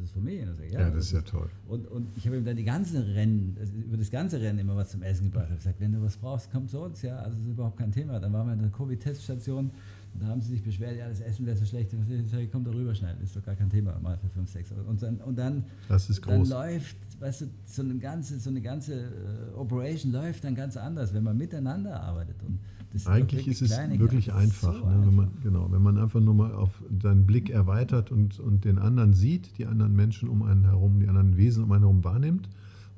das 0.00 0.10
ist 0.10 0.16
ich 0.16 0.72
sage, 0.72 0.82
Ja, 0.84 0.90
das 0.90 1.04
ist 1.06 1.12
ja 1.12 1.20
toll. 1.22 1.48
und, 1.68 1.86
und 1.88 2.06
ich 2.16 2.26
habe 2.26 2.36
ihm 2.36 2.44
dann 2.44 2.56
die 2.56 2.64
ganzen 2.64 2.96
Rennen, 3.02 3.56
also 3.58 3.72
über 3.74 3.96
das 3.96 4.10
ganze 4.10 4.40
Rennen 4.40 4.58
immer 4.58 4.76
was 4.76 4.90
zum 4.90 5.02
Essen 5.02 5.24
gebracht. 5.30 5.44
Ich 5.46 5.50
habe 5.50 5.58
gesagt, 5.58 5.80
wenn 5.80 5.92
du 5.92 6.02
was 6.02 6.16
brauchst, 6.16 6.50
komm 6.52 6.68
zu 6.68 6.80
uns, 6.80 7.02
ja, 7.02 7.16
also 7.18 7.30
das 7.36 7.40
ist 7.40 7.50
überhaupt 7.50 7.78
kein 7.78 7.92
Thema. 7.92 8.18
Dann 8.20 8.32
waren 8.32 8.46
wir 8.46 8.54
in 8.54 8.60
der 8.60 8.70
Covid-Teststation 8.70 9.70
und 10.14 10.22
da 10.22 10.26
haben 10.28 10.40
sie 10.40 10.50
sich 10.52 10.62
beschwert, 10.62 10.96
ja, 10.96 11.08
das 11.08 11.20
Essen 11.20 11.44
wäre 11.46 11.56
so 11.56 11.64
schlecht. 11.64 11.92
Ich 11.92 12.30
sage, 12.30 12.48
komm 12.50 12.64
da 12.64 12.70
rüber 12.70 12.94
schnell, 12.94 13.16
ist 13.22 13.36
doch 13.36 13.44
gar 13.44 13.54
kein 13.54 13.68
Thema, 13.70 13.98
mal 14.00 14.16
für 14.18 14.28
5, 14.28 14.48
6 14.50 14.72
Und 14.86 15.02
dann, 15.02 15.16
und 15.18 15.36
dann, 15.38 15.64
Das 15.88 16.08
ist 16.08 16.26
dann 16.26 16.38
groß. 16.38 16.48
läuft, 16.48 16.96
weißt 17.18 17.42
du, 17.42 17.46
so 17.64 17.82
eine 17.82 17.98
ganze, 17.98 18.38
so 18.38 18.50
eine 18.50 18.60
ganze 18.60 18.94
äh, 18.94 19.56
Operation 19.56 20.12
läuft 20.12 20.44
dann 20.44 20.54
ganz 20.54 20.76
anders, 20.76 21.14
wenn 21.14 21.24
man 21.24 21.36
miteinander 21.36 22.00
arbeitet. 22.00 22.42
Und 22.42 22.60
das 22.92 23.06
Eigentlich 23.06 23.48
ist 23.48 23.62
es 23.62 23.70
wirklich 23.98 24.26
Das 24.26 24.36
ist 24.36 24.42
einfach, 24.42 24.74
so 24.74 24.86
ne, 24.86 25.06
wenn 25.06 25.14
man 25.14 25.30
genau, 25.42 25.70
wenn 25.70 25.82
man 25.82 25.98
einfach 25.98 26.20
nur 26.20 26.34
mal 26.34 26.52
auf 26.52 26.82
seinen 27.02 27.26
Blick 27.26 27.50
erweitert 27.50 28.10
und, 28.10 28.38
und 28.40 28.64
den 28.64 28.78
anderen 28.78 29.14
sieht, 29.14 29.58
die 29.58 29.66
anderen 29.66 29.94
Menschen 29.94 30.28
um 30.28 30.42
einen 30.42 30.64
herum, 30.64 31.00
die 31.00 31.08
anderen 31.08 31.36
Wesen 31.36 31.64
um 31.64 31.72
einen 31.72 31.82
herum 31.82 32.04
wahrnimmt 32.04 32.48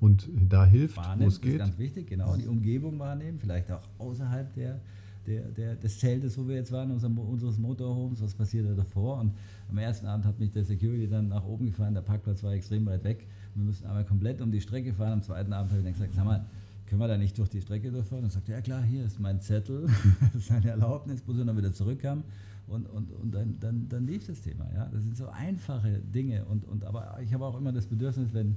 und 0.01 0.29
da 0.49 0.65
hilft, 0.65 0.97
wo 0.97 1.25
es 1.25 1.35
ist 1.35 1.43
geht. 1.43 1.59
ganz 1.59 1.79
wichtig, 1.79 2.09
genau, 2.09 2.37
die 2.37 2.47
Umgebung 2.47 2.99
wahrnehmen, 2.99 3.39
vielleicht 3.41 3.71
auch 3.71 3.83
außerhalb 3.99 4.53
der, 4.55 4.81
der, 5.29 5.43
der, 5.51 5.77
des 5.77 5.99
Zeltes, 5.99 6.39
wo 6.39 6.49
wir 6.49 6.57
jetzt 6.57 6.73
waren, 6.73 6.91
unser, 6.91 7.09
unseres 7.09 7.59
Motorhomes, 7.59 8.23
was 8.23 8.35
passiert 8.35 8.67
da 8.69 8.75
davor. 8.75 9.21
Und 9.21 9.33
am 9.69 9.79
ersten 9.79 10.07
Abend 10.07 10.25
hat 10.25 10.39
mich 10.39 10.51
der 10.51 10.65
Security 10.65 11.09
dann 11.09 11.29
nach 11.29 11.45
oben 11.45 11.67
gefahren, 11.67 11.95
der 11.95 12.01
Parkplatz 12.01 12.43
war 12.43 12.53
extrem 12.53 12.87
weit 12.87 13.05
weg. 13.05 13.27
Wir 13.55 13.65
mussten 13.65 13.87
einmal 13.87 14.05
komplett 14.05 14.41
um 14.41 14.51
die 14.51 14.61
Strecke 14.61 14.95
fahren. 14.95 15.13
Am 15.13 15.23
zweiten 15.23 15.53
Abend 15.53 15.71
habe 15.71 15.81
ich 15.81 15.85
dann 15.85 15.93
gesagt, 15.93 16.15
sag 16.15 16.25
mal, 16.25 16.47
können 16.87 17.01
wir 17.01 17.09
da 17.09 17.19
nicht 17.19 17.37
durch 17.37 17.51
die 17.51 17.61
Strecke 17.61 17.91
durchfahren? 17.91 18.25
Und 18.25 18.33
sagt, 18.33 18.49
ja 18.49 18.61
klar, 18.61 18.83
hier 18.83 19.05
ist 19.05 19.21
mein 19.21 19.41
Zettel, 19.41 19.89
das 20.33 20.43
ist 20.43 20.51
eine 20.51 20.71
Erlaubnis, 20.71 21.23
muss 21.27 21.39
ich 21.39 21.45
dann 21.45 21.57
wieder 21.57 21.73
zurückkommen. 21.73 22.25
Und, 22.67 22.87
und, 22.87 23.11
und 23.13 23.35
dann, 23.35 23.57
dann, 23.61 23.89
dann 23.89 24.07
lief 24.07 24.27
das 24.27 24.41
Thema. 24.41 24.67
Ja? 24.75 24.89
Das 24.93 25.03
sind 25.03 25.17
so 25.17 25.29
einfache 25.29 25.99
Dinge. 25.99 26.45
Und, 26.47 26.65
und, 26.67 26.85
aber 26.85 27.19
ich 27.23 27.33
habe 27.33 27.45
auch 27.45 27.59
immer 27.59 27.73
das 27.73 27.87
Bedürfnis, 27.87 28.33
wenn, 28.33 28.57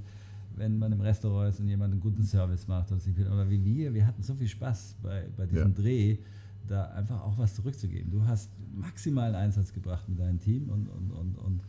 wenn 0.56 0.78
man 0.78 0.92
im 0.92 1.00
Restaurant 1.00 1.52
ist 1.52 1.60
und 1.60 1.68
jemand 1.68 1.92
einen 1.92 2.00
guten 2.00 2.22
Service 2.22 2.66
macht. 2.68 2.92
Und 2.92 3.06
ich 3.06 3.14
bin, 3.14 3.26
aber 3.26 3.48
wie 3.48 3.64
wir, 3.64 3.94
wir 3.94 4.06
hatten 4.06 4.22
so 4.22 4.34
viel 4.34 4.48
Spaß 4.48 4.96
bei, 5.02 5.24
bei 5.36 5.46
diesem 5.46 5.74
Ja. 5.74 5.82
Dreh, 5.82 6.18
da 6.68 6.86
einfach 6.86 7.20
auch 7.22 7.38
was 7.38 7.54
zurückzugeben. 7.54 8.10
Du 8.10 8.24
hast 8.26 8.50
maximalen 8.74 9.34
Einsatz 9.34 9.72
gebracht 9.72 10.08
mit 10.08 10.18
deinem 10.18 10.40
Team 10.40 10.68
und, 10.68 10.88
und, 10.88 11.10
und, 11.10 11.38
und 11.38 11.60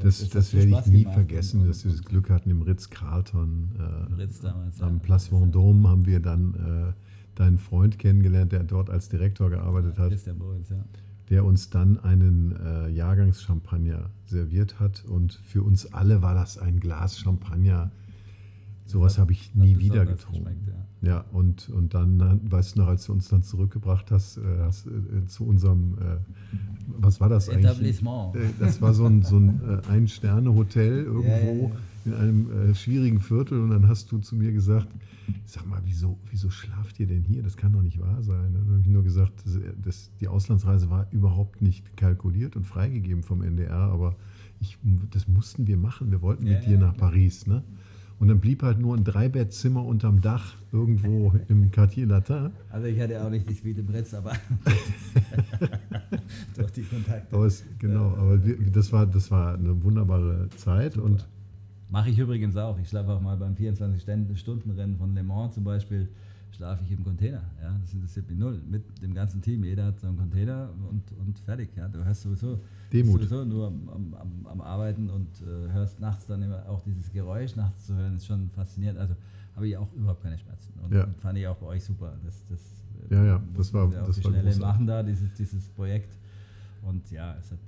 Das, 0.00 0.28
das 0.30 0.54
werde 0.54 0.70
ich 0.70 0.86
nie 0.86 1.04
vergessen, 1.04 1.62
und, 1.62 1.68
dass 1.68 1.84
wir 1.84 1.92
das 1.92 2.02
Glück 2.02 2.30
hatten 2.30 2.50
im 2.50 2.62
Ritz-Carlton. 2.62 3.70
Äh, 3.78 4.14
Ritz 4.14 4.40
damals, 4.40 4.80
am 4.80 4.94
ja. 4.94 4.98
Place 5.00 5.30
Vendôme 5.30 5.88
haben 5.88 6.06
wir 6.06 6.20
dann 6.20 6.54
äh, 6.54 6.92
deinen 7.34 7.58
Freund 7.58 7.98
kennengelernt, 7.98 8.52
der 8.52 8.64
dort 8.64 8.90
als 8.90 9.08
Direktor 9.08 9.50
gearbeitet 9.50 9.98
hat, 9.98 10.10
Christian 10.10 10.38
Boris, 10.38 10.68
ja. 10.70 10.84
der 11.30 11.44
uns 11.44 11.70
dann 11.70 11.98
einen 12.00 12.56
äh, 12.56 12.88
Jahrgangschampagner 12.88 14.10
serviert 14.26 14.80
hat. 14.80 15.04
Und 15.04 15.34
für 15.44 15.62
uns 15.62 15.92
alle 15.92 16.22
war 16.22 16.34
das 16.34 16.58
ein 16.58 16.80
Glas 16.80 17.18
Champagner. 17.18 17.90
Sowas 18.92 19.18
habe 19.18 19.32
ich 19.32 19.54
nie 19.54 19.78
wieder 19.78 20.04
getrunken. 20.06 20.56
ja. 20.68 20.74
Ja, 21.04 21.24
und, 21.32 21.68
und 21.70 21.94
dann, 21.94 22.20
äh, 22.20 22.38
weißt 22.52 22.76
du 22.76 22.80
noch, 22.80 22.86
als 22.86 23.06
du 23.06 23.12
uns 23.12 23.28
dann 23.28 23.42
zurückgebracht 23.42 24.12
hast, 24.12 24.36
äh, 24.36 24.42
hast 24.60 24.86
äh, 24.86 25.26
zu 25.26 25.44
unserem, 25.44 25.94
äh, 25.98 26.18
was 26.98 27.20
war 27.20 27.28
das 27.28 27.48
eigentlich? 27.48 27.64
Etablissement. 27.64 28.36
Äh, 28.36 28.50
Das 28.60 28.80
war 28.80 28.94
so 28.94 29.06
ein, 29.06 29.22
so 29.22 29.36
ein 29.36 29.60
äh, 29.66 29.88
Ein-Sterne-Hotel 29.90 31.02
irgendwo 31.04 31.26
Ja, 31.26 31.38
ja, 31.38 31.52
ja. 31.68 31.70
in 32.04 32.14
einem 32.14 32.70
äh, 32.70 32.74
schwierigen 32.76 33.18
Viertel 33.18 33.60
und 33.60 33.70
dann 33.70 33.88
hast 33.88 34.12
du 34.12 34.18
zu 34.18 34.36
mir 34.36 34.52
gesagt, 34.52 34.86
sag 35.44 35.66
mal, 35.66 35.80
wieso, 35.84 36.18
wieso 36.30 36.50
schlaft 36.50 37.00
ihr 37.00 37.08
denn 37.08 37.22
hier? 37.24 37.42
Das 37.42 37.56
kann 37.56 37.72
doch 37.72 37.82
nicht 37.82 37.98
wahr 37.98 38.22
sein. 38.22 38.54
Und 38.54 38.66
dann 38.66 38.68
habe 38.70 38.80
ich 38.82 38.86
nur 38.86 39.02
gesagt, 39.02 39.32
das, 39.44 39.58
das, 39.84 40.10
die 40.20 40.28
Auslandsreise 40.28 40.88
war 40.88 41.08
überhaupt 41.10 41.62
nicht 41.62 41.96
kalkuliert 41.96 42.54
und 42.54 42.64
freigegeben 42.64 43.24
vom 43.24 43.42
NDR, 43.42 43.72
aber 43.74 44.14
ich, 44.60 44.78
das 45.10 45.26
mussten 45.26 45.66
wir 45.66 45.76
machen. 45.76 46.12
Wir 46.12 46.22
wollten 46.22 46.46
Ja, 46.46 46.54
mit 46.58 46.66
dir 46.66 46.74
ja, 46.74 46.78
nach 46.78 46.96
Paris. 46.96 47.48
Ne? 47.48 47.64
Und 48.22 48.28
dann 48.28 48.38
blieb 48.38 48.62
halt 48.62 48.78
nur 48.78 48.96
ein 48.96 49.02
Dreibettzimmer 49.02 49.84
unterm 49.84 50.20
Dach 50.20 50.54
irgendwo 50.70 51.34
im 51.48 51.72
Quartier 51.72 52.06
Latin. 52.06 52.52
Also 52.70 52.86
ich 52.86 53.00
hatte 53.00 53.20
auch 53.20 53.30
nicht 53.30 53.50
die 53.50 53.54
Suite 53.54 53.78
im 53.78 53.88
Ritz, 53.88 54.14
aber 54.14 54.34
durch 56.56 56.70
die 56.70 56.82
Kontakte. 56.82 57.36
Es, 57.38 57.64
genau, 57.80 58.12
aber 58.12 58.46
wir, 58.46 58.58
das, 58.70 58.92
war, 58.92 59.06
das 59.06 59.28
war 59.32 59.54
eine 59.54 59.82
wunderbare 59.82 60.48
Zeit 60.54 60.96
und 60.98 61.26
Mache 61.90 62.10
ich 62.10 62.18
übrigens 62.20 62.56
auch. 62.56 62.78
Ich 62.78 62.90
schlafe 62.90 63.10
auch 63.10 63.20
mal 63.20 63.36
beim 63.36 63.54
24-Stunden-Rennen 63.54 64.98
von 64.98 65.16
Le 65.16 65.24
Mans 65.24 65.54
zum 65.54 65.64
Beispiel, 65.64 66.08
schlafe 66.56 66.82
ich 66.84 66.92
im 66.92 67.02
Container. 67.04 67.42
Ja? 67.60 67.76
Das 67.80 67.92
interessiert 67.92 68.28
mich 68.28 68.38
null. 68.38 68.60
Mit 68.70 68.82
dem 69.02 69.14
ganzen 69.14 69.40
Team. 69.42 69.64
Jeder 69.64 69.86
hat 69.86 70.00
so 70.00 70.06
einen 70.06 70.16
Container 70.18 70.70
und, 70.90 71.02
und 71.18 71.38
fertig. 71.40 71.70
Ja? 71.76 71.88
Du 71.88 72.04
hast 72.04 72.22
sowieso, 72.22 72.60
Demut. 72.92 73.14
sowieso 73.20 73.44
nur 73.44 73.68
am, 73.68 73.88
am, 74.14 74.46
am, 74.46 74.60
Arbeiten 74.60 75.08
und 75.10 75.28
äh, 75.40 75.72
hörst 75.72 76.00
nachts 76.00 76.26
dann 76.26 76.42
immer 76.42 76.68
auch 76.68 76.82
dieses 76.82 77.10
Geräusch 77.12 77.56
nachts 77.56 77.86
zu 77.86 77.94
hören, 77.96 78.16
ist 78.16 78.26
schon 78.26 78.50
faszinierend. 78.50 78.98
Also 78.98 79.14
habe 79.56 79.68
ich 79.68 79.76
auch 79.76 79.92
überhaupt 79.94 80.22
keine 80.22 80.38
Schmerzen. 80.38 80.72
Und 80.82 80.92
Ja. 80.94 81.06
fand 81.20 81.38
ich 81.38 81.46
auch 81.46 81.56
bei 81.56 81.66
euch 81.66 81.84
super. 81.84 82.12
Das, 82.24 82.42
das, 82.48 82.60
Ja, 83.10 83.24
ja, 83.24 83.42
das 83.56 83.72
war- 83.74 83.88
das 83.90 84.16
die 84.16 84.24
war 84.24 84.30
Schnelle 84.30 84.44
großartig. 84.44 84.60
machen 84.60 84.86
da, 84.86 85.02
dieses, 85.02 85.32
dieses 85.34 85.68
Projekt. 85.70 86.16
Und 86.82 87.10
ja, 87.10 87.36
es 87.38 87.50
hat. 87.50 87.58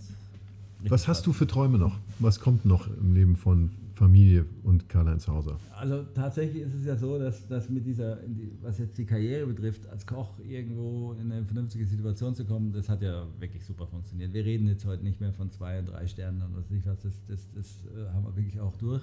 Was 0.88 1.08
hast 1.08 1.26
du 1.26 1.32
für 1.32 1.46
Träume 1.46 1.78
noch? 1.78 1.98
Was 2.18 2.40
kommt 2.40 2.64
noch 2.66 2.88
im 2.98 3.14
Leben 3.14 3.36
von 3.36 3.70
Familie 3.94 4.44
und 4.64 4.88
Karl-Heinz 4.88 5.28
Hauser? 5.28 5.58
Also 5.76 6.02
tatsächlich 6.14 6.62
ist 6.62 6.74
es 6.74 6.84
ja 6.84 6.96
so, 6.96 7.18
dass, 7.18 7.46
dass 7.46 7.68
mit 7.70 7.86
dieser, 7.86 8.18
was 8.60 8.78
jetzt 8.78 8.98
die 8.98 9.04
Karriere 9.04 9.46
betrifft, 9.46 9.86
als 9.88 10.06
Koch 10.06 10.38
irgendwo 10.40 11.12
in 11.12 11.30
eine 11.30 11.44
vernünftige 11.44 11.86
Situation 11.86 12.34
zu 12.34 12.44
kommen, 12.44 12.72
das 12.72 12.88
hat 12.88 13.02
ja 13.02 13.26
wirklich 13.38 13.64
super 13.64 13.86
funktioniert. 13.86 14.32
Wir 14.32 14.44
reden 14.44 14.66
jetzt 14.66 14.84
heute 14.84 15.04
nicht 15.04 15.20
mehr 15.20 15.32
von 15.32 15.50
zwei 15.50 15.78
und 15.78 15.88
drei 15.88 16.06
Sternen 16.06 16.42
und 16.42 16.56
was 16.56 16.70
ich 16.70 16.84
was, 16.84 17.00
das, 17.00 17.12
das, 17.28 17.48
das 17.54 17.86
äh, 17.86 18.08
haben 18.12 18.24
wir 18.24 18.36
wirklich 18.36 18.60
auch 18.60 18.76
durch. 18.76 19.02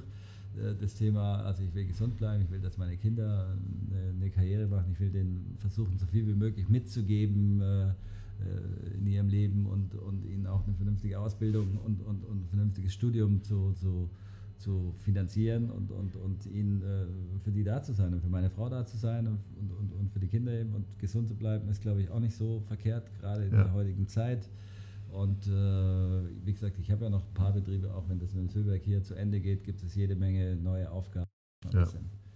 Äh, 0.57 0.75
Das 0.81 0.95
Thema, 0.95 1.37
also 1.43 1.63
ich 1.63 1.73
will 1.73 1.85
gesund 1.85 2.17
bleiben, 2.17 2.43
ich 2.43 2.51
will, 2.51 2.59
dass 2.59 2.77
meine 2.77 2.97
Kinder 2.97 3.55
eine, 4.13 4.29
Karriere 4.29 4.67
machen, 4.67 4.91
ich 4.93 4.99
will 4.99 5.09
denen 5.09 5.55
versuchen, 5.57 5.97
so 5.97 6.05
viel 6.05 6.27
wie 6.27 6.33
möglich 6.33 6.69
mitzugeben 6.69 7.61
äh, 7.61 7.93
in 8.97 9.05
ihrem 9.07 9.27
Leben 9.27 9.65
und, 9.67 9.93
und 9.95 10.25
ihnen 10.25 10.47
auch 10.47 10.65
eine 10.65 10.75
vernünftige 10.75 11.19
Ausbildung 11.19 11.77
und, 11.85 12.01
und, 12.01 12.23
und 12.23 12.41
ein 12.41 12.47
vernünftiges 12.49 12.93
Studium 12.93 13.43
zu, 13.43 13.73
zu, 13.73 14.09
zu 14.61 14.93
finanzieren 14.99 15.69
und, 15.69 15.91
und, 15.91 16.15
und 16.15 16.45
ihnen 16.45 16.81
äh, 16.81 17.05
für 17.43 17.51
die 17.51 17.63
da 17.63 17.81
zu 17.81 17.93
sein 17.93 18.13
und 18.13 18.21
für 18.21 18.29
meine 18.29 18.49
Frau 18.49 18.69
da 18.69 18.85
zu 18.85 18.97
sein 18.97 19.27
und, 19.27 19.39
und, 19.59 19.71
und, 19.71 19.93
und 19.93 20.11
für 20.11 20.19
die 20.19 20.27
Kinder 20.27 20.53
eben 20.53 20.73
und 20.73 20.85
gesund 20.99 21.27
zu 21.27 21.35
bleiben, 21.35 21.67
ist 21.69 21.81
glaube 21.81 22.01
ich 22.01 22.09
auch 22.09 22.19
nicht 22.19 22.35
so 22.35 22.61
verkehrt, 22.67 23.11
gerade 23.19 23.45
in 23.45 23.51
Ja. 23.53 23.63
der 23.63 23.73
heutigen 23.73 24.07
Zeit. 24.07 24.49
Und 25.11 25.45
äh, 25.47 26.45
wie 26.45 26.53
gesagt, 26.53 26.77
ich 26.79 26.89
habe 26.89 27.03
ja 27.03 27.09
noch 27.09 27.25
ein 27.27 27.33
paar 27.33 27.51
Betriebe, 27.51 27.93
auch 27.93 28.07
wenn 28.07 28.19
das 28.19 28.33
mit 28.33 28.43
dem 28.43 28.49
Füllwerk 28.49 28.81
hier 28.83 29.03
zu 29.03 29.13
Ende 29.15 29.41
geht, 29.41 29.63
gibt 29.65 29.83
es 29.83 29.93
jede 29.95 30.15
Menge 30.15 30.55
neue 30.55 30.89
Aufgaben. 30.89 31.29
Ja. 31.73 31.85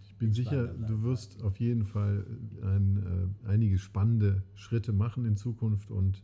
Ich 0.02 0.18
bin 0.18 0.34
sicher, 0.34 0.68
du 0.68 1.04
wirst 1.04 1.42
auf 1.44 1.60
jeden 1.60 1.84
Fall 1.86 2.26
ein, 2.64 3.32
äh, 3.46 3.48
einige 3.50 3.78
spannende 3.78 4.44
Schritte 4.56 4.94
machen 4.94 5.26
in 5.26 5.36
Zukunft 5.36 5.92
und 5.92 6.22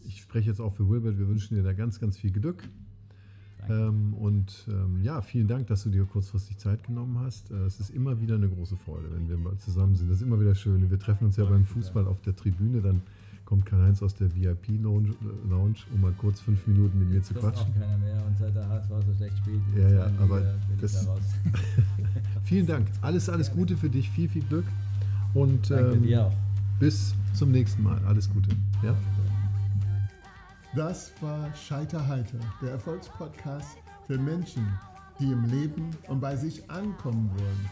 ich 0.00 0.20
spreche 0.20 0.48
jetzt 0.48 0.60
auch 0.60 0.74
für 0.74 0.88
Wilbert. 0.88 1.18
Wir 1.18 1.28
wünschen 1.28 1.54
dir 1.54 1.62
da 1.62 1.72
ganz, 1.72 2.00
ganz 2.00 2.18
viel 2.18 2.32
Glück. 2.32 2.68
Ähm, 3.68 4.14
und 4.14 4.66
ähm, 4.68 5.02
ja, 5.02 5.20
vielen 5.20 5.48
Dank, 5.48 5.66
dass 5.66 5.82
du 5.82 5.90
dir 5.90 6.04
kurzfristig 6.04 6.56
Zeit 6.58 6.84
genommen 6.84 7.18
hast. 7.18 7.50
Äh, 7.50 7.56
es 7.64 7.80
ist 7.80 7.90
immer 7.90 8.20
wieder 8.20 8.36
eine 8.36 8.48
große 8.48 8.76
Freude, 8.76 9.08
wenn 9.12 9.28
wir 9.28 9.36
mal 9.36 9.56
zusammen 9.58 9.96
sind. 9.96 10.10
Das 10.10 10.18
ist 10.18 10.22
immer 10.22 10.40
wieder 10.40 10.54
schön. 10.54 10.90
Wir 10.90 10.98
treffen 10.98 11.26
uns 11.26 11.36
ja 11.36 11.44
beim 11.44 11.64
Fußball 11.64 12.06
auf 12.06 12.20
der 12.22 12.34
Tribüne. 12.34 12.80
Dann 12.80 13.02
kommt 13.44 13.66
Karl-Heinz 13.66 14.02
aus 14.02 14.14
der 14.14 14.34
VIP-Lounge, 14.34 15.14
Lounge, 15.48 15.74
um 15.92 16.00
mal 16.00 16.12
kurz 16.12 16.40
fünf 16.40 16.66
Minuten 16.68 17.00
mit 17.00 17.10
mir 17.10 17.22
zu 17.22 17.34
quatschen. 17.34 17.66
auch 17.66 17.80
keiner 17.80 17.98
mehr 17.98 18.24
und 18.24 18.38
seit 18.38 18.54
der 18.54 18.68
HSV 18.68 18.90
so 19.06 19.14
schlecht 19.14 19.36
spielt, 19.38 19.60
Ja, 19.76 19.88
ja, 19.90 20.10
aber 20.20 20.42
das-. 20.80 21.08
Vielen 22.44 22.66
Dank. 22.66 22.86
Alles, 23.02 23.28
alles 23.28 23.50
Gute 23.50 23.76
für 23.76 23.90
dich. 23.90 24.08
Viel, 24.10 24.28
viel 24.28 24.44
Glück. 24.44 24.66
Und 25.34 25.70
ähm, 25.70 26.06
bis 26.78 27.14
zum 27.34 27.50
nächsten 27.50 27.82
Mal. 27.82 28.00
Alles 28.06 28.30
Gute. 28.30 28.50
Ja? 28.82 28.94
Das 30.74 31.12
war 31.20 31.52
Scheiterheiter, 31.54 32.38
der 32.62 32.70
Erfolgspodcast 32.70 33.76
für 34.06 34.16
Menschen, 34.18 34.78
die 35.18 35.32
im 35.32 35.44
Leben 35.46 35.90
und 36.06 36.20
bei 36.20 36.36
sich 36.36 36.70
ankommen 36.70 37.28
wollen. 37.36 37.70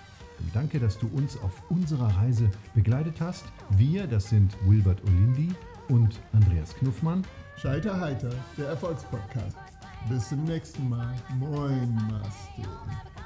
Danke, 0.52 0.80
dass 0.80 0.98
du 0.98 1.08
uns 1.14 1.36
auf 1.40 1.62
unserer 1.70 2.08
Reise 2.16 2.50
begleitet 2.74 3.20
hast. 3.20 3.44
Wir, 3.70 4.06
das 4.08 4.28
sind 4.28 4.56
Wilbert 4.66 5.00
Olindi 5.04 5.54
und 5.88 6.20
Andreas 6.32 6.74
Knuffmann. 6.74 7.24
Scheiterheiter, 7.56 8.30
der 8.56 8.68
Erfolgspodcast. 8.68 9.56
Bis 10.08 10.28
zum 10.28 10.44
nächsten 10.44 10.88
Mal. 10.88 11.14
Moin, 11.38 11.94
Master. 12.10 13.17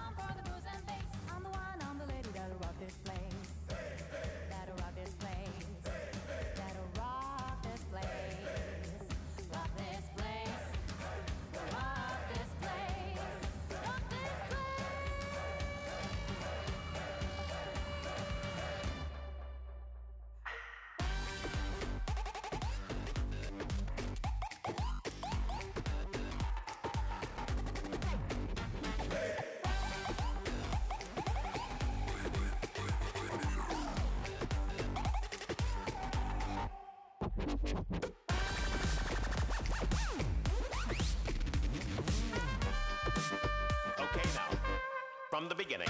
From 45.33 45.49
the 45.49 45.55
beginning. 45.55 45.89